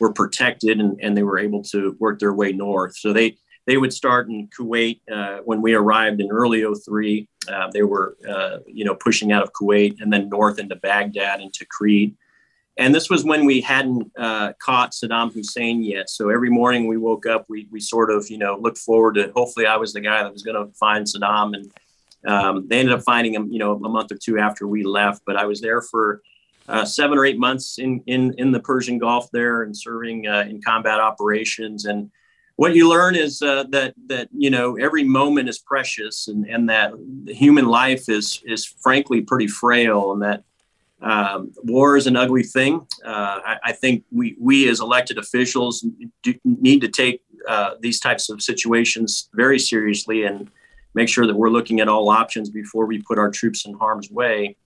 were 0.00 0.12
protected 0.12 0.80
and, 0.80 0.98
and 1.00 1.16
they 1.16 1.22
were 1.22 1.38
able 1.38 1.62
to 1.64 1.96
work 1.98 2.18
their 2.18 2.34
way 2.34 2.52
north. 2.52 2.96
So 2.96 3.12
they 3.12 3.36
they 3.66 3.76
would 3.76 3.92
start 3.92 4.30
in 4.30 4.48
Kuwait 4.48 5.00
uh, 5.12 5.40
when 5.44 5.60
we 5.60 5.74
arrived 5.74 6.22
in 6.22 6.30
early 6.30 6.64
03. 6.64 7.28
Uh, 7.52 7.70
they 7.70 7.82
were 7.82 8.16
uh, 8.28 8.58
you 8.66 8.84
know 8.84 8.94
pushing 8.94 9.32
out 9.32 9.42
of 9.42 9.52
Kuwait 9.52 10.00
and 10.00 10.12
then 10.12 10.28
north 10.28 10.58
into 10.58 10.76
Baghdad 10.76 11.40
and 11.40 11.52
Tikrit. 11.52 12.14
And 12.78 12.94
this 12.94 13.10
was 13.10 13.24
when 13.24 13.44
we 13.44 13.60
hadn't 13.60 14.10
uh, 14.16 14.52
caught 14.60 14.92
Saddam 14.92 15.34
Hussein 15.34 15.82
yet. 15.82 16.08
So 16.08 16.30
every 16.30 16.48
morning 16.48 16.86
we 16.86 16.96
woke 16.96 17.26
up, 17.26 17.44
we, 17.48 17.66
we 17.72 17.80
sort 17.80 18.08
of, 18.08 18.30
you 18.30 18.38
know, 18.38 18.56
looked 18.56 18.78
forward 18.78 19.16
to 19.16 19.32
hopefully 19.34 19.66
I 19.66 19.76
was 19.76 19.92
the 19.92 20.00
guy 20.00 20.22
that 20.22 20.32
was 20.32 20.44
going 20.44 20.64
to 20.64 20.72
find 20.74 21.04
Saddam. 21.04 21.54
And 21.56 21.72
um, 22.24 22.68
they 22.68 22.78
ended 22.78 22.94
up 22.94 23.02
finding 23.02 23.34
him, 23.34 23.50
you 23.50 23.58
know, 23.58 23.74
a 23.74 23.88
month 23.88 24.12
or 24.12 24.16
two 24.16 24.38
after 24.38 24.68
we 24.68 24.84
left. 24.84 25.22
But 25.26 25.36
I 25.36 25.44
was 25.44 25.60
there 25.60 25.82
for 25.82 26.22
uh, 26.68 26.84
seven 26.84 27.18
or 27.18 27.24
eight 27.24 27.38
months 27.38 27.78
in, 27.78 28.02
in, 28.06 28.34
in 28.38 28.52
the 28.52 28.60
Persian 28.60 28.98
Gulf 28.98 29.30
there 29.32 29.62
and 29.62 29.76
serving 29.76 30.26
uh, 30.26 30.44
in 30.48 30.60
combat 30.60 31.00
operations. 31.00 31.86
And 31.86 32.10
what 32.56 32.74
you 32.74 32.88
learn 32.88 33.14
is 33.14 33.40
uh, 33.40 33.64
that 33.70 33.94
that 34.08 34.28
you 34.36 34.50
know 34.50 34.76
every 34.76 35.04
moment 35.04 35.48
is 35.48 35.60
precious, 35.60 36.26
and, 36.26 36.44
and 36.46 36.68
that 36.68 36.92
human 37.28 37.66
life 37.66 38.08
is 38.08 38.42
is 38.44 38.66
frankly 38.66 39.20
pretty 39.20 39.46
frail, 39.46 40.12
and 40.12 40.22
that 40.22 40.42
um, 41.00 41.52
war 41.62 41.96
is 41.96 42.08
an 42.08 42.16
ugly 42.16 42.42
thing. 42.42 42.84
Uh, 43.04 43.40
I, 43.46 43.58
I, 43.66 43.72
think 43.72 44.02
we 44.10 44.36
we 44.40 44.68
as 44.68 44.80
elected 44.80 45.18
officials 45.18 45.86
do, 46.24 46.34
need 46.44 46.80
to 46.80 46.88
take 46.88 47.22
uh, 47.48 47.74
these 47.78 48.00
types 48.00 48.28
of 48.28 48.42
situations 48.42 49.28
very 49.34 49.60
seriously 49.60 50.24
and 50.24 50.50
make 50.94 51.08
sure 51.08 51.28
that 51.28 51.36
we're 51.36 51.50
looking 51.50 51.78
at 51.78 51.86
all 51.86 52.08
options 52.08 52.50
before 52.50 52.86
we 52.86 53.00
put 53.02 53.18
our 53.18 53.30
troops 53.30 53.66
in 53.66 53.74
harm's 53.74 54.10
way. 54.10 54.56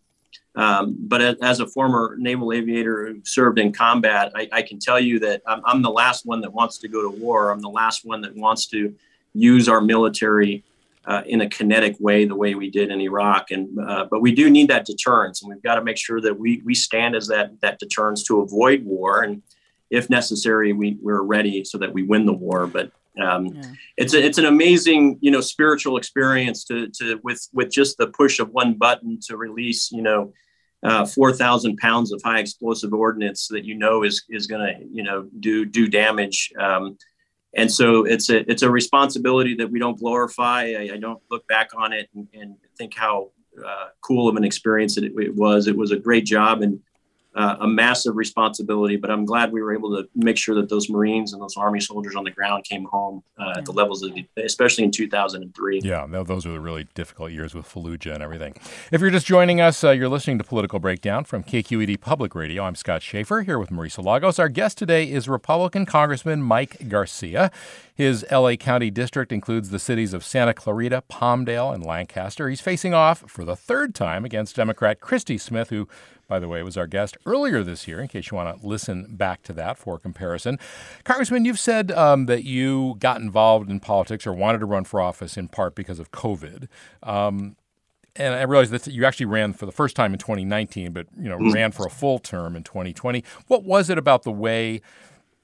Um, 0.55 0.97
but 0.99 1.23
as 1.43 1.61
a 1.61 1.67
former 1.67 2.17
naval 2.19 2.53
aviator 2.53 3.07
who 3.07 3.23
served 3.25 3.59
in 3.59 3.73
combat, 3.73 4.33
I, 4.35 4.49
I 4.53 4.62
can 4.62 4.79
tell 4.79 5.01
you 5.01 5.19
that 5.21 5.41
I'm, 5.47 5.62
I'm, 5.65 5.81
the 5.81 5.91
last 5.91 6.27
one 6.27 6.43
that 6.43 6.53
wants 6.53 6.77
to 6.79 6.88
go 6.88 7.01
to 7.01 7.09
war. 7.09 7.51
I'm 7.51 7.61
the 7.61 7.71
last 7.71 8.05
one 8.05 8.21
that 8.21 8.37
wants 8.37 8.67
to 8.67 8.95
use 9.33 9.67
our 9.67 9.81
military 9.81 10.62
uh, 11.05 11.23
in 11.27 11.41
a 11.41 11.49
kinetic 11.49 11.97
way, 11.99 12.25
the 12.25 12.37
way 12.37 12.55
we 12.55 12.71
did 12.71 12.91
in 12.91 13.01
Iraq. 13.01 13.51
And 13.51 13.79
uh, 13.81 14.07
but 14.11 14.21
we 14.21 14.35
do 14.35 14.51
need 14.51 14.69
that 14.69 14.85
deterrence, 14.85 15.43
and 15.43 15.53
we've 15.53 15.62
got 15.62 15.77
to 15.77 15.85
make 15.85 15.97
sure 15.97 16.21
that 16.21 16.38
we 16.38 16.62
we 16.65 16.75
stand 16.75 17.17
as 17.17 17.27
that 17.29 17.61
that 17.61 17.79
deterrence 17.79 18.23
to 18.25 18.41
avoid 18.41 18.85
war, 18.85 19.23
and 19.23 19.43
if 19.91 20.09
necessary, 20.11 20.73
we 20.73 20.97
we're 21.01 21.23
ready 21.23 21.65
so 21.65 21.79
that 21.79 21.93
we 21.93 22.03
win 22.03 22.27
the 22.27 22.33
war. 22.33 22.67
But 22.67 22.93
um, 23.21 23.47
yeah. 23.47 23.62
it's 23.97 24.15
a, 24.15 24.25
it's 24.25 24.38
an 24.38 24.47
amazing 24.47 25.19
you 25.21 25.31
know 25.31 25.41
spiritual 25.41 25.97
experience 25.97 26.65
to 26.65 26.88
to 26.88 27.21
with 27.25 27.49
with 27.53 27.71
just 27.71 27.99
the 27.99 28.07
push 28.09 28.38
of 28.38 28.51
one 28.51 28.75
button 28.75 29.19
to 29.29 29.37
release 29.37 29.91
you 29.91 30.03
know. 30.03 30.33
Uh, 30.83 31.07
four 31.07 31.33
thousand 31.33 31.77
pounds 31.77 32.12
of 32.12 32.21
high 32.25 32.40
explosive 32.40 32.92
ordnance 32.92 33.47
that 33.47 33.64
you 33.64 33.75
know 33.75 34.03
is 34.03 34.25
is 34.29 34.49
going 34.49 34.61
to 34.61 34.85
you 34.90 35.05
know 35.05 35.29
do 35.38 35.64
do 35.64 35.87
damage 35.87 36.53
um, 36.59 36.97
and 37.55 37.71
so 37.71 38.05
it's 38.05 38.31
a 38.31 38.51
it's 38.51 38.62
a 38.62 38.71
responsibility 38.71 39.55
that 39.57 39.71
we 39.71 39.79
don't 39.79 39.99
glorify. 39.99 40.73
I, 40.79 40.90
I 40.95 40.97
don't 40.97 41.21
look 41.31 41.47
back 41.49 41.71
on 41.77 41.92
it 41.92 42.09
and, 42.14 42.27
and 42.33 42.57
think 42.79 42.95
how 42.95 43.31
uh, 43.64 43.88
cool 44.01 44.29
of 44.29 44.37
an 44.37 44.45
experience 44.45 44.97
it, 44.97 45.05
it, 45.05 45.35
was. 45.35 45.66
It 45.66 45.77
was 45.77 45.90
a 45.90 45.99
great 45.99 46.25
job, 46.25 46.62
and 46.62 46.81
uh, 47.35 47.57
a 47.61 47.66
massive 47.66 48.16
responsibility, 48.16 48.97
but 48.97 49.11
I'm 49.11 49.25
glad 49.25 49.53
we 49.53 49.62
were 49.62 49.75
able 49.75 49.97
to 49.97 50.09
make 50.14 50.37
sure 50.37 50.55
that 50.57 50.68
those 50.68 50.90
Marines 50.90 51.33
and 51.33 51.40
those 51.40 51.57
Army 51.57 51.81
soldiers 51.81 52.14
on 52.14 52.25
the 52.25 52.31
ground 52.31 52.64
came 52.64 52.85
home 52.85 53.23
uh, 53.38 53.55
at 53.57 53.64
the 53.64 53.73
levels 53.73 54.03
of, 54.03 54.12
especially 54.37 54.85
in 54.85 54.90
2003. 54.90 55.81
Yeah, 55.83 56.07
those 56.09 56.45
were 56.45 56.53
the 56.53 56.61
really 56.61 56.87
difficult 56.95 57.33
years 57.33 57.55
with 57.55 57.66
Fallujah 57.66 58.14
and 58.14 58.23
everything. 58.23 58.55
If 58.90 59.01
you're 59.01 59.11
just 59.11 59.27
joining 59.27 59.61
us, 59.61 59.83
uh, 59.83 59.90
you're 59.90 60.09
listening 60.09 60.38
to 60.38 60.45
Political 60.45 60.81
Breakdown 60.81 61.25
from 61.25 61.42
KQED 61.42 62.01
Public 62.01 62.35
Radio. 62.35 62.64
I'm 62.64 62.75
Scott 62.75 63.03
Shafer 63.03 63.42
here 63.42 63.59
with 63.59 63.71
Marisa 63.71 64.05
Lagos. 64.05 64.38
Our 64.38 64.49
guest 64.49 64.77
today 64.77 65.11
is 65.11 65.29
Republican 65.29 65.87
Congressman 65.87 66.42
Mike 66.42 66.88
Garcia. 66.88 67.51
His 67.95 68.25
LA 68.31 68.57
County 68.57 68.90
district 68.90 69.33
includes 69.33 69.71
the 69.71 69.79
cities 69.79 70.14
of 70.14 70.25
Santa 70.25 70.55
Clarita, 70.55 71.05
Palmdale, 71.11 71.75
and 71.75 71.85
Lancaster. 71.85 72.49
He's 72.49 72.61
facing 72.61 72.95
off 72.95 73.25
for 73.31 73.45
the 73.45 73.57
third 73.57 73.95
time 73.95 74.25
against 74.25 74.57
Democrat 74.57 75.01
Christy 75.01 75.38
Smith, 75.38 75.68
who 75.68 75.88
by 76.33 76.38
the 76.38 76.49
way, 76.49 76.62
was 76.62 76.79
our 76.79 76.87
guest 76.87 77.18
earlier 77.27 77.62
this 77.62 77.87
year, 77.87 78.01
in 78.01 78.09
case 78.09 78.31
you 78.31 78.38
want 78.38 78.59
to 78.59 78.66
listen 78.66 79.16
back 79.16 79.42
to 79.42 79.53
that 79.53 79.77
for 79.77 79.99
comparison. 79.99 80.59
Congressman, 81.05 81.45
you've 81.45 81.59
said 81.59 81.92
um, 81.92 82.25
that 82.25 82.45
you 82.45 82.97
got 83.01 83.21
involved 83.21 83.71
in 83.71 83.79
politics 83.81 84.27
or 84.27 84.33
wanted 84.33 84.61
to 84.61 84.64
run 84.64 84.85
for 84.85 84.99
office 84.99 85.37
in 85.37 85.47
part 85.47 85.75
because 85.75 85.99
of 85.99 86.11
COVID. 86.11 86.68
Um, 87.03 87.57
and 88.16 88.35
I 88.35 88.45
realize 88.45 88.71
that 88.71 88.87
you 88.87 89.05
actually 89.05 89.27
ran 89.27 89.53
for 89.53 89.66
the 89.66 89.73
first 89.73 89.95
time 89.95 90.14
in 90.14 90.18
2019, 90.18 90.92
but 90.92 91.07
you 91.18 91.29
know 91.29 91.37
mm-hmm. 91.37 91.53
ran 91.53 91.71
for 91.71 91.85
a 91.85 91.90
full 91.90 92.18
term 92.18 92.57
in 92.57 92.62
2020. 92.62 93.23
What 93.49 93.64
was 93.64 93.90
it 93.90 93.99
about 93.99 94.23
the 94.23 94.33
way 94.33 94.81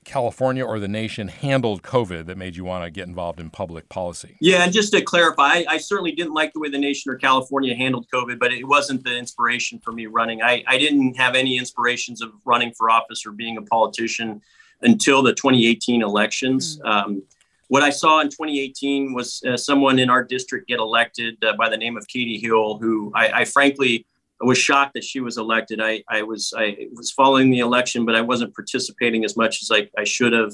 California 0.08 0.64
or 0.64 0.80
the 0.80 0.88
nation 0.88 1.28
handled 1.28 1.82
COVID 1.82 2.26
that 2.26 2.38
made 2.38 2.56
you 2.56 2.64
want 2.64 2.82
to 2.82 2.90
get 2.90 3.06
involved 3.06 3.38
in 3.38 3.50
public 3.50 3.88
policy? 3.90 4.38
Yeah, 4.40 4.64
and 4.64 4.72
just 4.72 4.92
to 4.92 5.02
clarify, 5.02 5.48
I, 5.48 5.66
I, 5.68 5.78
certainly 5.78 6.12
didn't 6.12 6.32
like 6.32 6.54
the 6.54 6.60
way 6.60 6.70
the 6.70 6.78
nation 6.78 7.12
or 7.12 7.16
California 7.16 7.76
handled 7.76 8.06
COVID, 8.12 8.38
but 8.38 8.50
it 8.52 8.66
wasn't 8.66 9.04
the 9.04 9.14
inspiration 9.14 9.78
for 9.78 9.92
me 9.92 10.06
running. 10.06 10.42
I, 10.42 10.64
I 10.66 10.78
didn't 10.78 11.18
have 11.18 11.34
any 11.34 11.58
inspirations 11.58 12.22
of 12.22 12.32
running 12.46 12.72
for 12.72 12.90
office 12.90 13.26
or 13.26 13.32
being 13.32 13.58
a 13.58 13.62
politician 13.62 14.40
until 14.80 15.22
the 15.22 15.34
2018 15.34 16.02
elections. 16.02 16.78
Mm-hmm. 16.78 16.88
Um, 16.88 17.22
what 17.68 17.82
I 17.82 17.90
saw 17.90 18.20
in 18.20 18.28
2018 18.28 19.12
was 19.12 19.42
uh, 19.44 19.56
someone 19.58 19.98
in 19.98 20.08
our 20.08 20.24
district 20.24 20.68
get 20.68 20.78
elected 20.78 21.36
uh, 21.44 21.52
by 21.52 21.68
the 21.68 21.76
name 21.76 21.98
of 21.98 22.08
Katie 22.08 22.38
Hill, 22.38 22.78
who 22.78 23.12
I, 23.14 23.40
I 23.40 23.44
frankly 23.44 24.06
I 24.40 24.46
was 24.46 24.58
shocked 24.58 24.94
that 24.94 25.04
she 25.04 25.20
was 25.20 25.36
elected. 25.36 25.80
I, 25.80 26.02
I 26.08 26.22
was 26.22 26.52
I 26.56 26.88
was 26.92 27.10
following 27.10 27.50
the 27.50 27.58
election, 27.58 28.04
but 28.04 28.14
I 28.14 28.20
wasn't 28.20 28.54
participating 28.54 29.24
as 29.24 29.36
much 29.36 29.62
as 29.62 29.70
I, 29.72 29.88
I 30.00 30.04
should 30.04 30.32
have. 30.32 30.52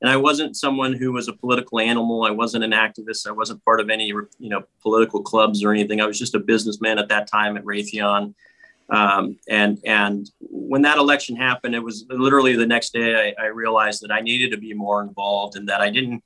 And 0.00 0.10
I 0.10 0.16
wasn't 0.16 0.56
someone 0.56 0.92
who 0.92 1.12
was 1.12 1.28
a 1.28 1.32
political 1.32 1.78
animal. 1.78 2.24
I 2.24 2.30
wasn't 2.30 2.64
an 2.64 2.72
activist. 2.72 3.26
I 3.26 3.30
wasn't 3.30 3.64
part 3.64 3.80
of 3.80 3.88
any 3.88 4.08
you 4.08 4.48
know 4.48 4.64
political 4.82 5.22
clubs 5.22 5.64
or 5.64 5.72
anything. 5.72 6.00
I 6.00 6.06
was 6.06 6.18
just 6.18 6.34
a 6.34 6.40
businessman 6.40 6.98
at 6.98 7.08
that 7.08 7.26
time 7.26 7.56
at 7.56 7.64
Raytheon. 7.64 8.34
Um, 8.90 9.38
and 9.48 9.78
and 9.86 10.30
when 10.40 10.82
that 10.82 10.98
election 10.98 11.36
happened, 11.36 11.74
it 11.74 11.82
was 11.82 12.04
literally 12.10 12.56
the 12.56 12.66
next 12.66 12.92
day 12.92 13.34
I, 13.38 13.44
I 13.44 13.46
realized 13.46 14.02
that 14.02 14.10
I 14.10 14.20
needed 14.20 14.50
to 14.50 14.58
be 14.58 14.74
more 14.74 15.02
involved 15.02 15.56
and 15.56 15.68
that 15.68 15.80
I 15.80 15.88
didn't 15.88 16.22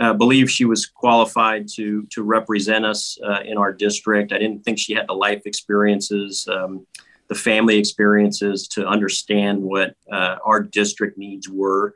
uh, 0.00 0.12
believe 0.12 0.50
she 0.50 0.64
was 0.64 0.86
qualified 0.86 1.68
to 1.68 2.06
to 2.10 2.22
represent 2.22 2.84
us 2.84 3.18
uh, 3.26 3.40
in 3.44 3.58
our 3.58 3.72
district. 3.72 4.32
I 4.32 4.38
didn't 4.38 4.64
think 4.64 4.78
she 4.78 4.94
had 4.94 5.06
the 5.08 5.14
life 5.14 5.42
experiences, 5.44 6.46
um, 6.48 6.86
the 7.28 7.34
family 7.34 7.78
experiences 7.78 8.68
to 8.68 8.86
understand 8.86 9.60
what 9.62 9.94
uh, 10.10 10.36
our 10.44 10.62
district 10.62 11.18
needs 11.18 11.48
were. 11.48 11.94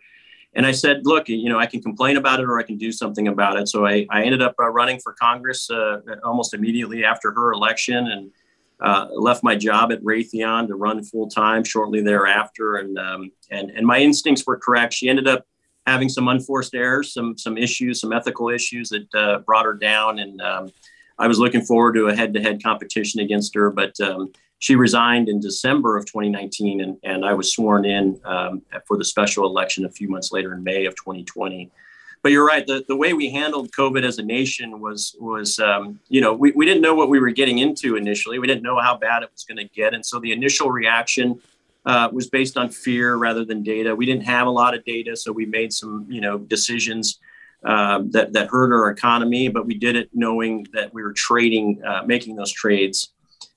And 0.55 0.67
I 0.67 0.73
said, 0.73 1.03
look, 1.05 1.29
you 1.29 1.49
know, 1.49 1.59
I 1.59 1.67
can 1.67 1.81
complain 1.81 2.19
about 2.19 2.41
it 2.41 2.45
or 2.45 2.59
I 2.59 2.63
can 2.63 2.77
do 2.77 2.93
something 2.93 3.29
about 3.29 3.59
it. 3.59 3.69
So 3.69 3.87
I, 3.87 4.07
I 4.11 4.23
ended 4.23 4.43
up 4.43 4.55
uh, 4.61 4.69
running 4.69 4.99
for 4.99 5.15
Congress 5.15 5.71
uh, 5.71 6.01
almost 6.25 6.53
immediately 6.53 7.05
after 7.05 7.33
her 7.33 7.53
election 7.53 8.09
and 8.09 8.31
uh, 8.83 9.07
left 9.13 9.43
my 9.43 9.57
job 9.57 9.93
at 9.93 10.03
Raytheon 10.03 10.67
to 10.67 10.75
run 10.75 11.03
full 11.05 11.29
time 11.29 11.65
shortly 11.65 12.03
thereafter. 12.03 12.77
And, 12.77 12.99
um, 12.99 13.33
and, 13.51 13.71
and 13.71 13.87
my 13.87 13.99
instincts 13.99 14.47
were 14.47 14.59
correct. 14.59 14.93
She 14.93 15.09
ended 15.09 15.27
up 15.27 15.47
having 15.87 16.09
some 16.09 16.29
unforced 16.29 16.75
errors, 16.75 17.13
some 17.13 17.37
some 17.37 17.59
issues, 17.59 18.01
some 18.01 18.13
ethical 18.13 18.49
issues 18.49 18.89
that 18.91 19.15
uh, 19.15 19.39
brought 19.41 19.65
her 19.65 19.75
down. 19.75 20.19
And 20.19 20.41
um, 20.41 20.73
I 21.19 21.27
was 21.29 21.39
looking 21.39 21.63
forward 21.63 21.95
to 21.95 22.09
a 22.09 22.15
head-to-head 22.15 22.63
competition 22.63 23.21
against 23.21 23.55
her, 23.55 23.71
but 23.71 23.99
um, 24.01 24.33
she 24.59 24.77
resigned 24.77 25.29
in 25.29 25.41
December 25.41 25.97
of 25.97 26.07
2019, 26.07 26.81
and, 26.81 26.97
and 27.03 27.25
I 27.25 27.35
was 27.35 27.53
sworn 27.53 27.85
in 27.85 28.21
um, 28.25 28.63
for 28.87 28.97
the 28.97 29.05
special 29.05 29.45
election 29.45 29.85
a 29.85 29.91
few 29.91 30.09
months 30.09 30.31
later 30.31 30.55
in 30.55 30.63
May 30.63 30.87
of 30.87 30.95
2020. 30.95 31.71
But 32.23 32.31
you're 32.31 32.47
right. 32.47 32.65
The, 32.65 32.85
the 32.87 32.95
way 32.95 33.13
we 33.13 33.29
handled 33.29 33.73
COVID 33.73 34.05
as 34.05 34.19
a 34.19 34.23
nation 34.23 34.79
was 34.79 35.17
was 35.19 35.59
um, 35.59 35.99
you 36.09 36.21
know 36.21 36.33
we, 36.33 36.53
we 36.53 36.65
didn't 36.65 36.83
know 36.83 36.95
what 36.95 37.09
we 37.09 37.19
were 37.19 37.33
getting 37.33 37.59
into 37.59 37.97
initially. 37.97 38.39
We 38.39 38.47
didn't 38.47 38.63
know 38.63 38.79
how 38.79 38.97
bad 38.97 39.25
it 39.25 39.31
was 39.33 39.43
going 39.43 39.59
to 39.59 39.75
get, 39.75 39.95
and 39.95 40.07
so 40.07 40.21
the 40.21 40.31
initial 40.31 40.71
reaction 40.71 41.41
uh, 41.85 42.09
was 42.13 42.29
based 42.29 42.57
on 42.57 42.69
fear 42.69 43.17
rather 43.17 43.45
than 43.45 43.63
data. 43.63 43.95
We 43.95 44.07
didn't 44.07 44.25
have 44.25 44.47
a 44.47 44.51
lot 44.51 44.75
of 44.75 44.85
data, 44.85 45.17
so 45.17 45.33
we 45.33 45.47
made 45.47 45.73
some, 45.73 46.07
you 46.09 46.21
know, 46.21 46.39
decisions 46.39 47.19
uh, 47.65 48.03
that 48.11 48.33
that 48.33 48.49
hurt 48.49 48.73
our 48.73 48.91
economy. 48.91 49.49
But 49.49 49.67
we 49.67 49.75
did 49.75 49.97
it 49.97 50.11
knowing 50.13 50.67
that 50.73 50.93
we 50.95 51.03
were 51.03 51.13
trading, 51.13 51.83
uh, 51.85 52.03
making 52.07 52.37
those 52.37 52.53
trades. 52.53 53.13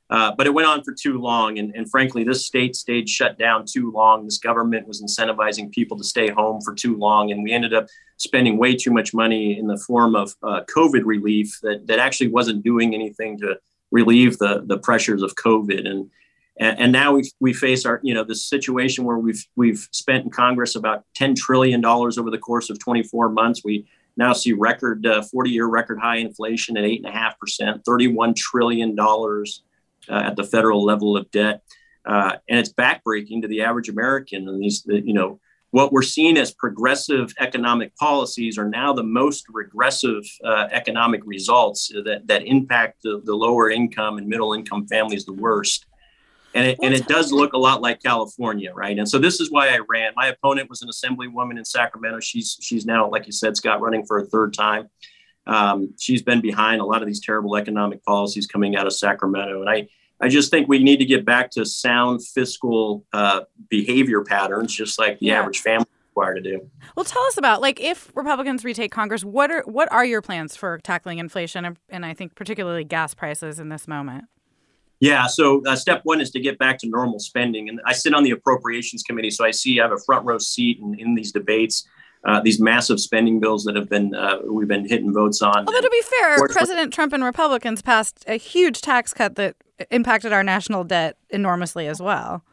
Uh, 0.07 0.31
but 0.38 0.45
it 0.45 0.53
went 0.53 0.67
on 0.67 0.83
for 0.83 0.93
too 0.93 1.19
long, 1.19 1.57
and, 1.57 1.75
and 1.75 1.89
frankly, 1.89 2.23
this 2.23 2.45
state 2.45 2.75
stayed 2.75 3.09
shut 3.09 3.39
down 3.39 3.65
too 3.65 3.91
long. 3.91 4.23
This 4.23 4.38
government 4.38 4.88
was 4.88 5.01
incentivizing 5.01 5.71
people 5.71 5.97
to 5.97 6.03
stay 6.03 6.29
home 6.29 6.61
for 6.61 6.75
too 6.75 6.95
long, 6.95 7.31
and 7.31 7.43
we 7.43 7.51
ended 7.51 7.73
up 7.73 7.88
spending 8.17 8.57
way 8.57 8.75
too 8.75 8.91
much 8.91 9.15
money 9.15 9.57
in 9.57 9.65
the 9.65 9.77
form 9.77 10.15
of 10.15 10.35
uh, 10.43 10.61
COVID 10.75 11.05
relief 11.05 11.57
that 11.63 11.88
that 11.88 11.97
actually 11.97 12.27
wasn't 12.27 12.63
doing 12.63 12.93
anything 12.93 13.39
to 13.39 13.57
relieve 13.91 14.38
the 14.38 14.63
the 14.67 14.77
pressures 14.77 15.23
of 15.23 15.35
COVID. 15.35 15.88
And 15.88 16.11
and, 16.58 16.80
and 16.80 16.91
now 16.91 17.13
we, 17.13 17.30
we 17.39 17.54
face 17.54 17.86
our, 17.86 18.00
you 18.04 18.13
know, 18.13 18.24
this 18.24 18.46
situation 18.46 19.04
where 19.04 19.18
we've, 19.18 19.46
we've 19.56 19.88
spent 19.91 20.26
in 20.26 20.32
Congress 20.32 20.76
about 20.76 21.04
$10 21.18 21.36
trillion 21.36 21.84
over 21.86 22.32
the 22.32 22.38
course 22.38 22.70
of 22.70 22.80
24 22.80 23.30
months. 23.30 23.62
We 23.63 23.88
now 24.18 24.34
see 24.34 24.54
record 24.54 25.06
uh, 25.06 25.22
40 25.22 25.50
year 25.50 25.65
record 25.65 26.00
high 26.00 26.18
inflation 26.18 26.78
at 26.78 26.84
8.5%, 26.84 27.84
$31 27.84 28.36
trillion 28.36 28.98
uh, 28.98 29.46
at 30.10 30.36
the 30.36 30.44
federal 30.44 30.84
level 30.84 31.18
of 31.18 31.30
debt. 31.32 31.62
Uh, 32.06 32.38
and 32.48 32.60
it's 32.60 32.72
backbreaking 32.72 33.41
to 33.41 33.48
the 33.48 33.62
average 33.63 33.89
American. 33.89 34.48
And 34.48 34.62
these, 34.62 34.84
the, 34.84 35.02
you 35.02 35.13
know, 35.13 35.39
what 35.72 35.91
we're 35.91 36.04
seeing 36.04 36.38
as 36.38 36.54
progressive 36.54 37.34
economic 37.39 37.94
policies 37.98 38.58
are 38.58 38.70
now 38.70 38.94
the 38.94 39.04
most 39.04 39.46
regressive 39.52 40.24
uh, 40.46 40.68
economic 40.72 41.22
results 41.26 41.91
that, 42.06 42.22
that 42.28 42.46
impact 42.46 43.02
the, 43.04 43.22
the 43.26 43.36
lower 43.36 43.70
income 43.70 44.18
and 44.18 44.28
middle 44.28 44.54
income 44.54 44.88
families 44.88 45.26
the 45.26 45.34
worst 45.34 45.88
and 46.56 46.68
it, 46.68 46.80
and 46.82 46.94
it 46.94 47.08
does 47.08 47.32
look 47.32 47.54
a 47.54 47.58
lot 47.58 47.82
like 47.82 48.02
California, 48.02 48.74
right? 48.74 48.98
And 48.98 49.08
so 49.08 49.20
this 49.20 49.39
is 49.41 49.52
why 49.52 49.70
I 49.70 49.80
ran. 49.89 50.13
My 50.15 50.28
opponent 50.28 50.70
was 50.70 50.82
an 50.82 50.89
assemblywoman 50.89 51.58
in 51.58 51.65
Sacramento. 51.65 52.22
She's 52.22 52.58
she's 52.62 52.86
now, 52.86 53.10
like 53.10 53.26
you 53.26 53.34
said, 53.34 53.58
Scott, 53.58 53.82
running 53.82 54.06
for 54.06 54.20
a 54.20 54.26
third 54.26 54.54
time. 54.54 54.89
Um, 55.46 55.94
she's 56.00 56.24
been 56.24 56.41
behind 56.41 56.82
a 56.82 56.86
lot 56.86 57.02
of 57.02 57.08
these 57.08 57.20
terrible 57.20 57.56
economic 57.58 58.04
policies 58.04 58.48
coming 58.48 58.76
out 58.76 58.88
of 58.88 58.94
Sacramento, 58.94 59.62
and 59.62 59.70
I 59.70 59.88
I 60.22 60.30
just 60.30 60.50
think 60.50 60.70
we 60.70 60.80
need 60.80 60.98
to 60.98 61.06
get 61.06 61.26
back 61.26 61.52
to 61.52 61.65
sound 61.65 62.26
fiscal 62.26 63.06
uh, 63.12 63.41
behavior 63.70 64.24
patterns, 64.24 64.74
just 64.74 64.98
like 64.98 65.20
the 65.20 65.28
yeah. 65.28 65.39
average 65.39 65.60
family 65.60 65.88
required 66.15 66.36
to 66.36 66.41
do. 66.41 66.70
Well, 66.96 67.04
tell 67.04 67.24
us 67.24 67.38
about 67.38 67.62
like 67.62 67.82
if 67.82 68.12
Republicans 68.15 68.63
retake 68.63 68.91
Congress, 68.91 69.26
what 69.26 69.52
are 69.52 69.63
what 69.65 69.91
are 69.91 70.06
your 70.06 70.22
plans 70.22 70.56
for 70.56 70.78
tackling 70.80 71.20
inflation 71.20 71.65
and, 71.65 71.78
and 71.89 72.06
I 72.06 72.13
think 72.13 72.36
particularly 72.36 72.86
gas 72.86 73.13
prices 73.13 73.60
in 73.60 73.68
this 73.68 73.88
moment? 73.88 74.26
Yeah. 75.06 75.28
So 75.28 75.62
uh, 75.65 75.76
step 75.76 76.02
one 76.04 76.20
is 76.20 76.32
to 76.32 76.39
get 76.39 76.58
back 76.58 76.80
to 76.80 76.88
normal 76.88 77.20
spending, 77.20 77.70
and 77.70 77.80
I 77.86 77.94
sit 77.94 78.13
on 78.15 78.24
the 78.24 78.32
appropriations 78.32 79.04
committee, 79.04 79.30
so 79.30 79.46
I 79.46 79.52
see 79.52 79.80
I 79.80 79.84
have 79.84 79.91
a 79.91 80.00
front 80.04 80.26
row 80.26 80.39
seat 80.39 80.80
in, 80.80 81.00
in 81.00 81.15
these 81.15 81.32
debates. 81.32 81.88
Uh, 82.24 82.41
these 82.41 82.60
massive 82.60 83.00
spending 83.00 83.39
bills 83.39 83.63
that 83.65 83.76
have 83.76 83.88
been 83.88 84.15
uh, 84.15 84.39
we've 84.50 84.68
been 84.68 84.88
hitting 84.88 85.13
votes 85.13 85.44
on. 85.44 85.68
Although 85.68 85.80
to 85.80 85.89
be 85.91 86.02
fair, 86.02 86.48
President 86.48 86.91
Trump 86.91 87.13
and 87.13 87.24
Republicans 87.24 87.84
passed 87.84 88.26
a 88.28 88.38
huge 88.38 88.82
tax 88.82 89.13
cut 89.13 89.36
that 89.36 89.56
impacted 89.91 90.34
our 90.34 90.44
national 90.44 90.84
debt 90.84 91.18
enormously 91.30 91.86
as 91.86 92.02
well. 92.02 92.44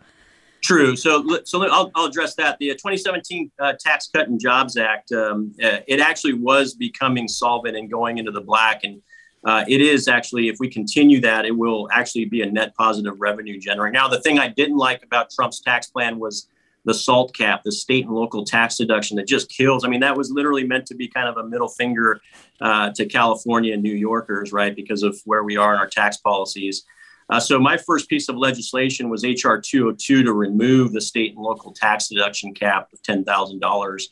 True. 0.62 0.94
So, 0.94 1.40
so 1.44 1.66
I'll, 1.68 1.90
I'll 1.94 2.04
address 2.04 2.34
that. 2.36 2.58
The 2.58 2.70
uh, 2.70 2.74
2017 2.74 3.50
uh, 3.58 3.72
Tax 3.80 4.08
Cut 4.14 4.28
and 4.28 4.38
Jobs 4.38 4.76
Act, 4.76 5.10
um, 5.10 5.52
uh, 5.62 5.78
it 5.88 6.00
actually 6.00 6.34
was 6.34 6.74
becoming 6.74 7.26
solvent 7.26 7.76
and 7.76 7.90
going 7.90 8.18
into 8.18 8.30
the 8.30 8.42
black, 8.42 8.84
and 8.84 9.02
uh, 9.44 9.64
it 9.68 9.80
is 9.80 10.08
actually, 10.08 10.48
if 10.48 10.58
we 10.60 10.68
continue 10.68 11.20
that, 11.20 11.44
it 11.44 11.56
will 11.56 11.88
actually 11.92 12.24
be 12.26 12.42
a 12.42 12.50
net 12.50 12.74
positive 12.76 13.20
revenue 13.20 13.58
generator. 13.58 13.92
Now, 13.92 14.08
the 14.08 14.20
thing 14.20 14.38
I 14.38 14.48
didn't 14.48 14.76
like 14.76 15.02
about 15.02 15.30
Trump's 15.30 15.60
tax 15.60 15.88
plan 15.88 16.18
was 16.18 16.48
the 16.84 16.94
SALT 16.94 17.34
cap, 17.36 17.62
the 17.64 17.72
state 17.72 18.06
and 18.06 18.14
local 18.14 18.44
tax 18.44 18.76
deduction 18.76 19.16
that 19.16 19.26
just 19.26 19.48
kills. 19.48 19.84
I 19.84 19.88
mean, 19.88 20.00
that 20.00 20.16
was 20.16 20.30
literally 20.30 20.64
meant 20.64 20.86
to 20.86 20.94
be 20.94 21.08
kind 21.08 21.28
of 21.28 21.36
a 21.36 21.48
middle 21.48 21.68
finger 21.68 22.20
uh, 22.60 22.90
to 22.90 23.06
California 23.06 23.74
and 23.74 23.82
New 23.82 23.94
Yorkers, 23.94 24.52
right, 24.52 24.74
because 24.74 25.02
of 25.02 25.20
where 25.24 25.44
we 25.44 25.56
are 25.56 25.74
in 25.74 25.78
our 25.78 25.88
tax 25.88 26.16
policies. 26.16 26.84
Uh, 27.28 27.40
so 27.40 27.58
my 27.58 27.76
first 27.76 28.08
piece 28.08 28.28
of 28.28 28.36
legislation 28.36 29.08
was 29.08 29.24
HR 29.24 29.56
202 29.56 30.22
to 30.24 30.32
remove 30.32 30.92
the 30.92 31.00
state 31.00 31.34
and 31.34 31.42
local 31.42 31.72
tax 31.72 32.08
deduction 32.08 32.52
cap 32.52 32.88
of 32.92 33.00
ten 33.02 33.24
thousand 33.24 33.60
dollars. 33.60 34.10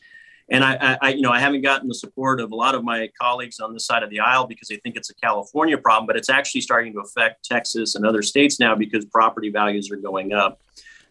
And 0.51 0.65
I, 0.65 0.97
I, 1.01 1.09
you 1.13 1.21
know, 1.21 1.31
I 1.31 1.39
haven't 1.39 1.61
gotten 1.61 1.87
the 1.87 1.95
support 1.95 2.41
of 2.41 2.51
a 2.51 2.55
lot 2.55 2.75
of 2.75 2.83
my 2.83 3.09
colleagues 3.19 3.61
on 3.61 3.73
this 3.73 3.85
side 3.85 4.03
of 4.03 4.09
the 4.09 4.19
aisle 4.19 4.45
because 4.45 4.67
they 4.67 4.75
think 4.75 4.97
it's 4.97 5.09
a 5.09 5.15
California 5.15 5.77
problem, 5.77 6.05
but 6.05 6.17
it's 6.17 6.29
actually 6.29 6.59
starting 6.59 6.91
to 6.91 6.99
affect 6.99 7.45
Texas 7.45 7.95
and 7.95 8.05
other 8.05 8.21
states 8.21 8.59
now 8.59 8.75
because 8.75 9.05
property 9.05 9.49
values 9.49 9.89
are 9.91 9.95
going 9.95 10.33
up. 10.33 10.61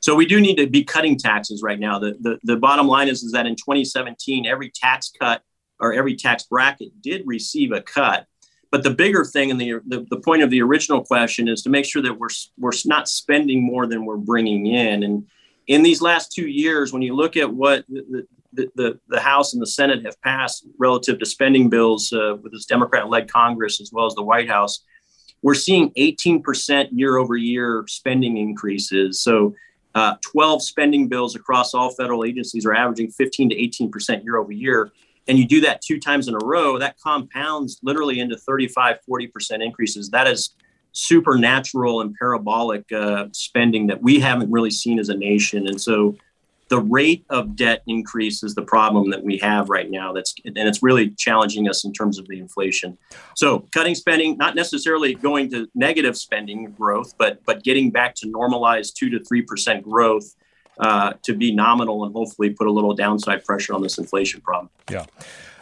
So 0.00 0.14
we 0.14 0.26
do 0.26 0.42
need 0.42 0.56
to 0.56 0.66
be 0.66 0.84
cutting 0.84 1.16
taxes 1.16 1.62
right 1.62 1.80
now. 1.80 1.98
The, 1.98 2.16
the, 2.20 2.38
the 2.44 2.56
bottom 2.56 2.86
line 2.86 3.08
is, 3.08 3.22
is 3.22 3.32
that 3.32 3.46
in 3.46 3.56
2017, 3.56 4.46
every 4.46 4.70
tax 4.70 5.10
cut 5.18 5.42
or 5.78 5.94
every 5.94 6.16
tax 6.16 6.42
bracket 6.42 7.00
did 7.00 7.22
receive 7.24 7.72
a 7.72 7.80
cut. 7.80 8.26
But 8.70 8.82
the 8.82 8.90
bigger 8.90 9.24
thing 9.24 9.50
and 9.50 9.58
the, 9.58 9.80
the, 9.86 10.06
the 10.10 10.20
point 10.20 10.42
of 10.42 10.50
the 10.50 10.60
original 10.60 11.02
question 11.02 11.48
is 11.48 11.62
to 11.62 11.70
make 11.70 11.86
sure 11.86 12.02
that 12.02 12.18
we're, 12.18 12.28
we're 12.58 12.72
not 12.84 13.08
spending 13.08 13.62
more 13.62 13.86
than 13.86 14.04
we're 14.04 14.18
bringing 14.18 14.66
in. 14.66 15.02
And 15.02 15.26
in 15.66 15.82
these 15.82 16.02
last 16.02 16.30
two 16.30 16.46
years, 16.46 16.92
when 16.92 17.00
you 17.00 17.16
look 17.16 17.38
at 17.38 17.52
what 17.52 17.84
the, 17.88 18.26
the, 18.52 18.98
the, 19.08 19.20
House 19.20 19.52
and 19.52 19.62
the 19.62 19.66
Senate 19.66 20.04
have 20.04 20.20
passed 20.22 20.66
relative 20.78 21.18
to 21.18 21.26
spending 21.26 21.68
bills 21.68 22.12
uh, 22.12 22.36
with 22.42 22.52
this 22.52 22.66
Democrat 22.66 23.08
led 23.08 23.30
Congress 23.30 23.80
as 23.80 23.90
well 23.92 24.06
as 24.06 24.14
the 24.14 24.22
White 24.22 24.48
House, 24.48 24.84
we're 25.42 25.54
seeing 25.54 25.90
18% 25.92 26.88
year 26.92 27.16
over 27.16 27.36
year 27.36 27.84
spending 27.88 28.36
increases. 28.36 29.20
So, 29.20 29.54
uh, 29.94 30.14
12 30.22 30.62
spending 30.62 31.08
bills 31.08 31.34
across 31.34 31.74
all 31.74 31.90
federal 31.90 32.24
agencies 32.24 32.64
are 32.64 32.74
averaging 32.74 33.10
15 33.10 33.50
to 33.50 33.56
18% 33.56 34.22
year 34.22 34.36
over 34.36 34.52
year. 34.52 34.92
And 35.26 35.38
you 35.38 35.46
do 35.46 35.60
that 35.62 35.80
two 35.80 35.98
times 35.98 36.28
in 36.28 36.34
a 36.34 36.44
row, 36.44 36.78
that 36.78 36.96
compounds 37.00 37.80
literally 37.82 38.20
into 38.20 38.36
35, 38.36 38.98
40% 39.08 39.64
increases. 39.64 40.10
That 40.10 40.28
is 40.28 40.54
supernatural 40.92 42.00
and 42.00 42.14
parabolic 42.14 42.90
uh, 42.92 43.26
spending 43.32 43.86
that 43.88 44.02
we 44.02 44.20
haven't 44.20 44.50
really 44.50 44.70
seen 44.70 44.98
as 44.98 45.08
a 45.08 45.16
nation. 45.16 45.66
And 45.66 45.80
so, 45.80 46.16
the 46.70 46.80
rate 46.80 47.26
of 47.30 47.56
debt 47.56 47.82
increase 47.88 48.42
is 48.42 48.54
the 48.54 48.62
problem 48.62 49.10
that 49.10 49.22
we 49.22 49.36
have 49.38 49.68
right 49.68 49.90
now 49.90 50.12
that's 50.12 50.34
and 50.44 50.56
it's 50.56 50.82
really 50.82 51.10
challenging 51.10 51.68
us 51.68 51.84
in 51.84 51.92
terms 51.92 52.18
of 52.18 52.26
the 52.28 52.38
inflation. 52.38 52.96
So 53.34 53.68
cutting 53.74 53.96
spending 53.96 54.36
not 54.38 54.54
necessarily 54.54 55.14
going 55.14 55.50
to 55.50 55.68
negative 55.74 56.16
spending 56.16 56.70
growth 56.70 57.14
but 57.18 57.44
but 57.44 57.64
getting 57.64 57.90
back 57.90 58.14
to 58.16 58.28
normalized 58.28 58.96
2 58.98 59.10
to 59.10 59.18
3% 59.18 59.82
growth 59.82 60.34
uh, 60.78 61.12
to 61.24 61.34
be 61.34 61.52
nominal 61.52 62.04
and 62.04 62.14
hopefully 62.14 62.50
put 62.50 62.68
a 62.68 62.72
little 62.72 62.94
downside 62.94 63.44
pressure 63.44 63.74
on 63.74 63.82
this 63.82 63.98
inflation 63.98 64.40
problem. 64.40 64.70
Yeah. 64.90 65.04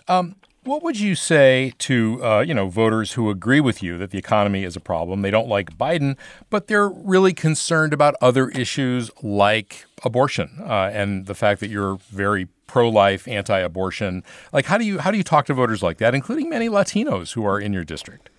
Um, 0.07 0.37
what 0.65 0.83
would 0.83 0.99
you 0.99 1.15
say 1.15 1.73
to 1.79 2.23
uh, 2.25 2.41
you 2.41 2.55
know 2.55 2.69
voters 2.69 3.13
who 3.13 3.31
agree 3.31 3.61
with 3.61 3.83
you 3.83 3.99
that 3.99 4.11
the 4.11 4.19
economy 4.19 4.65
is 4.65 4.77
a 4.77 4.81
problem? 4.81 5.23
They 5.23 5.31
don't 5.31 5.49
like 5.49 5.77
Biden, 5.77 6.17
but 6.51 6.67
they're 6.67 6.89
really 6.89 7.33
concerned 7.33 7.93
about 7.93 8.15
other 8.21 8.49
issues 8.51 9.11
like 9.23 9.87
abortion 10.05 10.51
uh, 10.61 10.91
and 10.93 11.27
the 11.27 11.35
fact 11.35 11.61
that 11.61 11.71
you're 11.71 11.97
very 12.11 12.49
pro-life, 12.67 13.27
anti-abortion. 13.27 14.23
Like, 14.53 14.67
how 14.67 14.79
do 14.79 14.85
you 14.85 14.99
how 14.99 15.11
do 15.11 15.17
you 15.17 15.25
talk 15.25 15.47
to 15.47 15.55
voters 15.55 15.83
like 15.83 15.99
that, 15.99 16.15
including 16.15 16.49
many 16.49 16.69
Latinos 16.69 17.33
who 17.33 17.45
are 17.47 17.59
in 17.59 17.73
your 17.73 17.85
district? 17.85 18.31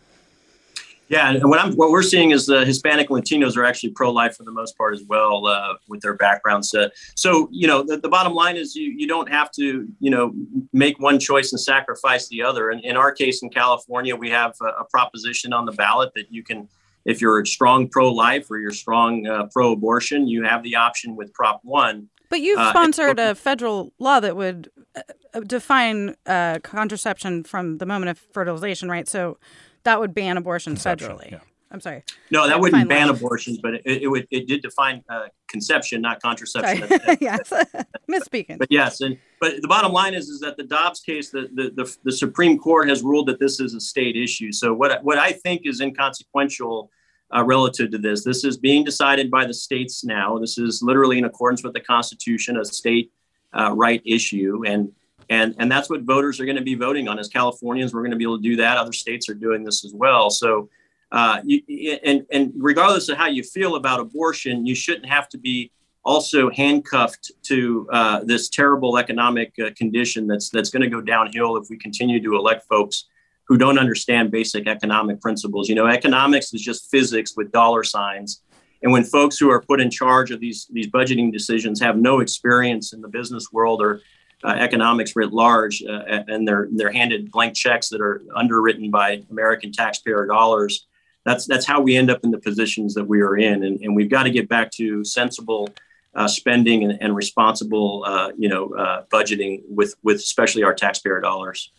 Yeah, 1.10 1.32
and 1.32 1.50
what 1.50 1.60
I'm 1.60 1.74
what 1.74 1.90
we're 1.90 2.04
seeing 2.04 2.30
is 2.32 2.46
the 2.46 2.64
Hispanic 2.64 3.10
Latinos 3.10 3.58
are 3.58 3.66
actually 3.66 3.90
pro-life 3.92 4.36
for 4.36 4.44
the 4.44 4.52
most 4.52 4.78
part 4.78 4.94
as 4.94 5.04
well 5.08 5.48
uh, 5.48 5.74
with 5.88 6.02
their 6.02 6.14
backgrounds. 6.14 6.72
Uh, 6.74 6.90
so 7.16 7.50
you 7.52 7.68
know, 7.68 7.82
the, 7.82 7.98
the, 7.98 8.10
bottom 8.10 8.34
line 8.34 8.56
is 8.56 8.76
you 8.76 8.92
you 8.96 9.08
don't 9.08 9.28
have 9.28 9.52
to 9.54 9.88
you 10.00 10.12
know 10.12 10.32
make 10.72 11.00
one 11.00 11.18
choice 11.18 11.52
and 11.52 11.60
sacrifice 11.60 12.28
the 12.28 12.44
other. 12.44 12.70
And 12.70 12.84
in 12.86 12.96
our 12.96 13.12
case 13.12 13.42
in 13.42 13.50
California, 13.50 14.16
we 14.16 14.30
have 14.30 14.54
a, 14.62 14.66
a 14.82 14.86
proposition 14.86 15.52
on 15.52 15.66
the 15.66 15.72
ballot 15.72 16.12
that 16.14 16.32
you 16.32 16.44
can, 16.44 16.70
if 17.06 17.22
you're 17.22 17.44
strong 17.44 17.90
pro-life 17.90 18.50
or 18.52 18.60
you're 18.60 18.72
strong 18.72 19.26
uh, 19.26 19.48
pro-abortion, 19.52 20.28
you 20.28 20.44
have 20.44 20.62
the 20.62 20.76
option 20.76 21.16
with 21.16 21.34
Prop 21.34 21.60
One. 21.64 22.10
But 22.30 22.42
you've 22.42 22.60
uh, 22.60 22.70
sponsored 22.70 23.18
a 23.18 23.34
federal 23.34 23.94
law 23.98 24.20
that 24.20 24.36
would 24.36 24.70
uh, 24.96 25.40
define 25.40 26.16
uh, 26.28 26.60
contraception 26.62 27.44
from 27.44 27.80
the 27.80 27.88
moment 27.88 28.12
of 28.12 28.20
fertilization, 28.20 28.90
right? 28.90 29.08
So 29.08 29.40
that 29.84 30.00
would 30.00 30.14
ban 30.14 30.38
abortion 30.38 30.76
federally. 30.76 31.32
Yeah. 31.32 31.40
I'm 31.72 31.82
sorry. 31.82 32.04
No, 32.32 32.48
that 32.48 32.60
wouldn't 32.60 32.90
ban 32.90 33.10
life. 33.10 33.18
abortions, 33.18 33.60
but 33.60 33.76
it, 33.76 33.84
it, 33.86 34.08
would 34.08 34.28
it 34.32 34.48
did 34.48 34.64
define 34.64 35.04
uh, 35.08 35.28
conception, 35.48 36.02
not 36.02 36.20
contraception. 36.20 36.88
yes, 37.22 37.54
misspeaking. 38.12 38.58
But 38.58 38.72
yes, 38.72 39.02
and 39.02 39.18
but 39.40 39.62
the 39.62 39.68
bottom 39.68 39.92
line 39.92 40.16
is 40.16 40.30
is 40.30 40.40
that 40.40 40.58
the 40.58 40.64
Dobbs 40.64 41.02
case, 41.02 41.30
the, 41.30 41.48
the 41.54 41.72
the 41.76 41.98
the 42.06 42.12
Supreme 42.12 42.58
Court 42.58 42.90
has 42.90 43.04
ruled 43.04 43.28
that 43.28 43.40
this 43.40 43.60
is 43.60 43.76
a 43.76 43.80
state 43.80 44.16
issue. 44.16 44.52
So 44.52 44.74
what 44.74 45.04
what 45.04 45.20
I 45.20 45.32
think 45.32 45.62
is 45.66 45.80
inconsequential 45.80 46.90
uh, 47.36 47.44
relative 47.44 47.92
to 47.92 48.00
this, 48.00 48.24
this 48.24 48.44
is 48.44 48.58
being 48.58 48.84
decided 48.84 49.30
by 49.30 49.46
the 49.46 49.54
states 49.54 50.04
now. 50.04 50.40
This 50.40 50.58
is 50.58 50.82
literally 50.82 51.20
in 51.20 51.26
accordance 51.26 51.64
with 51.64 51.74
the 51.74 51.82
Constitution, 51.82 52.58
a 52.58 52.66
state 52.66 53.12
uh, 53.54 53.76
right 53.76 54.02
issue, 54.06 54.64
and 54.66 54.92
and 55.30 55.56
and 55.60 55.72
that's 55.72 55.90
what 55.90 56.02
voters 56.02 56.40
are 56.40 56.46
going 56.46 56.58
to 56.58 56.64
be 56.64 56.76
voting 56.76 57.08
on. 57.08 57.20
As 57.20 57.28
Californians, 57.28 57.94
we're 57.94 58.02
going 58.02 58.12
to 58.12 58.18
be 58.18 58.24
able 58.24 58.38
to 58.38 58.44
do 58.44 58.56
that. 58.58 58.78
Other 58.78 58.94
states 58.94 59.30
are 59.30 59.34
doing 59.34 59.64
this 59.64 59.86
as 59.86 59.94
well. 59.94 60.30
So, 60.30 60.70
uh, 61.12 61.42
you, 61.44 61.62
and 62.04 62.26
and 62.32 62.52
regardless 62.56 63.10
of 63.10 63.18
how 63.18 63.28
you 63.28 63.44
feel 63.44 63.76
about 63.76 64.00
abortion, 64.00 64.66
you 64.66 64.76
shouldn't 64.76 65.08
have 65.08 65.30
to 65.30 65.38
be 65.38 65.72
also 66.04 66.50
handcuffed 66.50 67.32
to 67.44 67.88
uh, 67.92 68.22
this 68.24 68.50
terrible 68.50 68.98
economic 68.98 69.54
uh, 69.60 69.70
condition 69.76 70.28
that's 70.28 70.50
that's 70.50 70.70
going 70.70 70.82
to 70.82 70.90
go 70.90 71.02
downhill 71.02 71.58
if 71.58 71.70
we 71.70 71.78
continue 71.78 72.22
to 72.24 72.36
elect 72.36 72.66
folks 72.68 73.06
who 73.48 73.58
don't 73.58 73.80
understand 73.80 74.32
basic 74.32 74.68
economic 74.68 75.20
principles. 75.22 75.70
You 75.70 75.76
know, 75.76 75.88
economics 75.88 76.54
is 76.54 76.62
just 76.62 76.90
physics 76.90 77.34
with 77.36 77.52
dollar 77.52 77.84
signs. 77.84 78.44
And 78.82 78.92
when 78.94 79.04
folks 79.04 79.38
who 79.38 79.50
are 79.50 79.62
put 79.62 79.82
in 79.82 79.90
charge 79.92 80.32
of 80.32 80.40
these 80.40 80.68
these 80.72 80.88
budgeting 80.88 81.32
decisions 81.32 81.80
have 81.82 81.98
no 81.98 82.20
experience 82.20 82.94
in 82.94 83.02
the 83.02 83.08
business 83.10 83.52
world 83.52 83.82
or 83.82 84.02
uh, 84.44 84.50
economics 84.50 85.16
writ 85.16 85.34
large, 85.34 85.84
uh, 85.84 86.24
and 86.28 86.48
they're 86.48 86.70
they're 86.72 86.92
handed 86.92 87.32
blank 87.32 87.56
checks 87.56 87.90
that 87.90 88.02
are 88.02 88.22
underwritten 88.36 88.90
by 88.90 89.24
American 89.30 89.72
taxpayer 89.72 90.26
dollars. 90.26 90.88
That's 91.26 91.46
that's 91.46 91.66
how 91.66 91.82
we 91.82 91.98
end 91.98 92.10
up 92.10 92.24
in 92.24 92.32
the 92.32 92.40
positions 92.40 92.94
that 92.94 93.06
we 93.06 93.22
are 93.22 93.38
in, 93.38 93.64
and, 93.64 93.80
and 93.82 93.96
we've 93.96 94.10
got 94.10 94.24
to 94.24 94.32
get 94.32 94.48
back 94.48 94.72
to 94.72 95.04
sensible 95.04 95.70
uh, 96.16 96.28
spending 96.28 96.84
and, 96.84 96.98
and 97.02 97.16
responsible, 97.16 98.04
uh, 98.06 98.32
you 98.38 98.50
know, 98.50 98.74
uh, 98.74 99.04
budgeting 99.12 99.62
with 99.68 99.96
with 100.04 100.18
especially 100.18 100.64
our 100.64 100.74
taxpayer 100.74 101.20
dollars. 101.20 101.72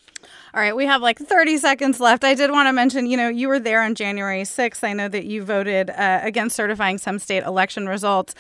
All 0.53 0.61
right, 0.61 0.75
we 0.75 0.85
have 0.87 1.01
like 1.01 1.18
30 1.18 1.59
seconds 1.59 2.01
left. 2.01 2.25
I 2.25 2.35
did 2.35 2.51
want 2.51 2.66
to 2.66 2.73
mention, 2.73 3.07
you 3.07 3.16
know, 3.16 3.29
you 3.29 3.46
were 3.46 3.61
there 3.61 3.83
on 3.83 3.94
January 3.94 4.42
6th. 4.42 4.83
I 4.83 4.92
know 4.92 5.07
that 5.07 5.25
you 5.25 5.44
voted 5.44 5.90
uh, 5.90 6.20
against 6.25 6.57
certifying 6.57 6.99
some 6.99 7.20
state 7.20 7.44
election 7.44 7.88
results. 7.88 8.35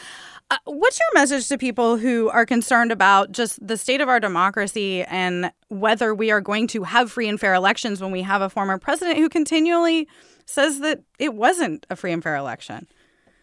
Uh, 0.50 0.56
what's 0.64 0.98
your 0.98 1.08
message 1.14 1.46
to 1.48 1.56
people 1.56 1.96
who 1.96 2.28
are 2.30 2.44
concerned 2.44 2.90
about 2.90 3.30
just 3.30 3.64
the 3.64 3.76
state 3.76 4.00
of 4.00 4.08
our 4.08 4.18
democracy 4.18 5.04
and 5.04 5.52
whether 5.68 6.12
we 6.12 6.32
are 6.32 6.40
going 6.40 6.66
to 6.66 6.82
have 6.82 7.10
free 7.12 7.28
and 7.28 7.38
fair 7.38 7.54
elections 7.54 8.00
when 8.00 8.10
we 8.10 8.22
have 8.22 8.42
a 8.42 8.50
former 8.50 8.76
president 8.76 9.16
who 9.16 9.28
continually 9.28 10.08
says 10.46 10.80
that 10.80 11.02
it 11.20 11.34
wasn't 11.34 11.86
a 11.88 11.94
free 11.94 12.10
and 12.10 12.22
fair 12.22 12.34
election? 12.34 12.88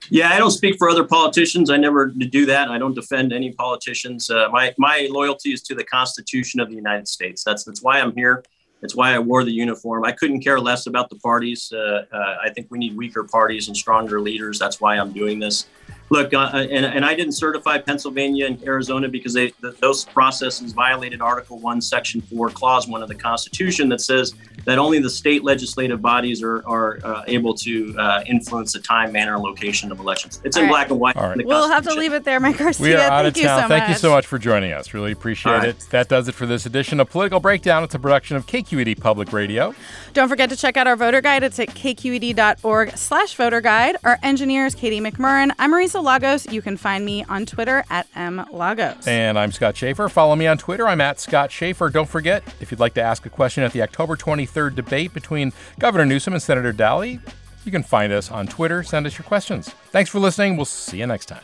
Yeah, 0.09 0.29
I 0.31 0.37
don't 0.37 0.51
speak 0.51 0.77
for 0.77 0.89
other 0.89 1.05
politicians. 1.05 1.69
I 1.69 1.77
never 1.77 2.07
do 2.07 2.45
that. 2.45 2.69
I 2.69 2.77
don't 2.77 2.93
defend 2.93 3.31
any 3.31 3.53
politicians. 3.53 4.29
Uh, 4.29 4.49
my 4.51 4.73
my 4.77 5.07
loyalty 5.09 5.53
is 5.53 5.61
to 5.63 5.75
the 5.75 5.83
Constitution 5.85 6.59
of 6.59 6.69
the 6.69 6.75
United 6.75 7.07
States. 7.07 7.43
That's 7.43 7.63
that's 7.63 7.81
why 7.81 7.99
I'm 7.99 8.13
here. 8.15 8.43
That's 8.81 8.95
why 8.95 9.15
I 9.15 9.19
wore 9.19 9.43
the 9.43 9.51
uniform. 9.51 10.05
I 10.05 10.11
couldn't 10.11 10.41
care 10.41 10.59
less 10.59 10.85
about 10.85 11.09
the 11.09 11.15
parties. 11.15 11.71
Uh, 11.73 12.05
uh, 12.11 12.35
I 12.43 12.49
think 12.51 12.67
we 12.69 12.77
need 12.77 12.95
weaker 12.95 13.23
parties 13.23 13.67
and 13.67 13.75
stronger 13.75 14.21
leaders. 14.21 14.59
That's 14.59 14.79
why 14.79 14.97
I'm 14.97 15.11
doing 15.13 15.39
this. 15.39 15.65
Look, 16.09 16.33
uh, 16.33 16.37
uh, 16.53 16.57
and, 16.57 16.85
and 16.85 17.03
I 17.03 17.13
didn't 17.15 17.33
certify 17.33 17.79
Pennsylvania 17.79 18.45
and 18.45 18.63
Arizona 18.63 19.09
because 19.09 19.33
they, 19.33 19.51
the, 19.61 19.71
those 19.81 20.05
processes 20.05 20.71
violated 20.71 21.21
Article 21.21 21.59
1, 21.59 21.81
Section 21.81 22.21
4, 22.21 22.49
Clause 22.51 22.87
1 22.87 23.01
of 23.01 23.09
the 23.09 23.15
Constitution 23.15 23.89
that 23.89 23.99
says 23.99 24.33
that 24.63 24.79
only 24.79 24.99
the 24.99 25.09
state 25.09 25.43
legislative 25.43 26.01
bodies 26.01 26.41
are, 26.41 26.65
are 26.67 26.99
uh, 27.03 27.23
able 27.27 27.53
to 27.53 27.95
uh, 27.97 28.23
influence 28.25 28.73
the 28.73 28.79
time, 28.79 29.11
manner, 29.11 29.35
and 29.35 29.43
location 29.43 29.91
of 29.91 29.99
elections. 29.99 30.41
It's 30.43 30.55
All 30.55 30.63
in 30.63 30.69
right. 30.69 30.73
black 30.73 30.89
and 30.91 30.99
white. 30.99 31.15
All 31.17 31.29
right. 31.29 31.45
We'll 31.45 31.69
have 31.69 31.83
to 31.83 31.93
leave 31.93 32.13
it 32.13 32.23
there, 32.23 32.39
Mike 32.39 32.57
Garcia. 32.57 32.83
We 32.83 32.93
are 32.95 32.99
out 32.99 33.23
Thank 33.23 33.37
of 33.37 33.43
town. 33.43 33.61
So 33.63 33.67
Thank 33.67 33.83
much. 33.83 33.89
you 33.89 33.95
so 33.95 34.11
much 34.11 34.25
for 34.25 34.37
joining 34.37 34.71
us. 34.71 34.93
Really 34.93 35.11
appreciate 35.11 35.51
right. 35.51 35.69
it. 35.69 35.79
That 35.91 36.07
does 36.07 36.27
it 36.27 36.35
for 36.35 36.45
this 36.45 36.65
edition 36.65 36.99
of 36.99 37.09
Political 37.09 37.41
Breakdown. 37.41 37.83
It's 37.83 37.95
a 37.95 37.99
production 37.99 38.37
of 38.37 38.45
KQED 38.45 38.99
Public 39.01 39.33
Radio. 39.33 39.73
Don't 40.13 40.29
forget 40.29 40.49
to 40.49 40.55
check 40.55 40.77
out 40.77 40.87
our 40.87 40.95
voter 40.95 41.21
guide. 41.21 41.43
It's 41.43 41.59
at 41.59 41.69
kqed.org 41.69 42.97
slash 42.97 43.35
voter 43.35 43.61
guide. 43.61 43.97
Our 44.03 44.19
engineer 44.23 44.65
is 44.65 44.75
Katie 44.75 45.01
McMurran. 45.01 45.51
I'm 45.59 45.71
Marisa 45.71 45.96
Lisa 45.97 46.05
Lagos. 46.05 46.45
You 46.51 46.61
can 46.61 46.77
find 46.77 47.03
me 47.03 47.23
on 47.23 47.45
Twitter 47.45 47.83
at 47.89 48.11
mlagos. 48.13 49.07
And 49.07 49.37
I'm 49.37 49.51
Scott 49.51 49.75
Shafer. 49.75 50.09
Follow 50.09 50.35
me 50.35 50.45
on 50.45 50.57
Twitter. 50.57 50.87
I'm 50.87 51.01
at 51.01 51.19
Scott 51.19 51.51
Shafer. 51.51 51.89
Don't 51.89 52.07
forget, 52.07 52.43
if 52.59 52.71
you'd 52.71 52.79
like 52.79 52.93
to 52.95 53.01
ask 53.01 53.25
a 53.25 53.29
question 53.29 53.63
at 53.63 53.71
the 53.73 53.81
October 53.81 54.15
23rd 54.15 54.75
debate 54.75 55.13
between 55.13 55.53
Governor 55.79 56.05
Newsom 56.05 56.33
and 56.33 56.41
Senator 56.41 56.71
Dahle, 56.71 57.19
you 57.65 57.71
can 57.71 57.83
find 57.83 58.13
us 58.13 58.31
on 58.31 58.47
Twitter. 58.47 58.83
Send 58.83 59.07
us 59.07 59.17
your 59.17 59.25
questions. 59.25 59.69
Thanks 59.91 60.09
for 60.09 60.19
listening. 60.19 60.55
We'll 60.55 60.65
see 60.65 60.99
you 60.99 61.07
next 61.07 61.25
time. 61.25 61.43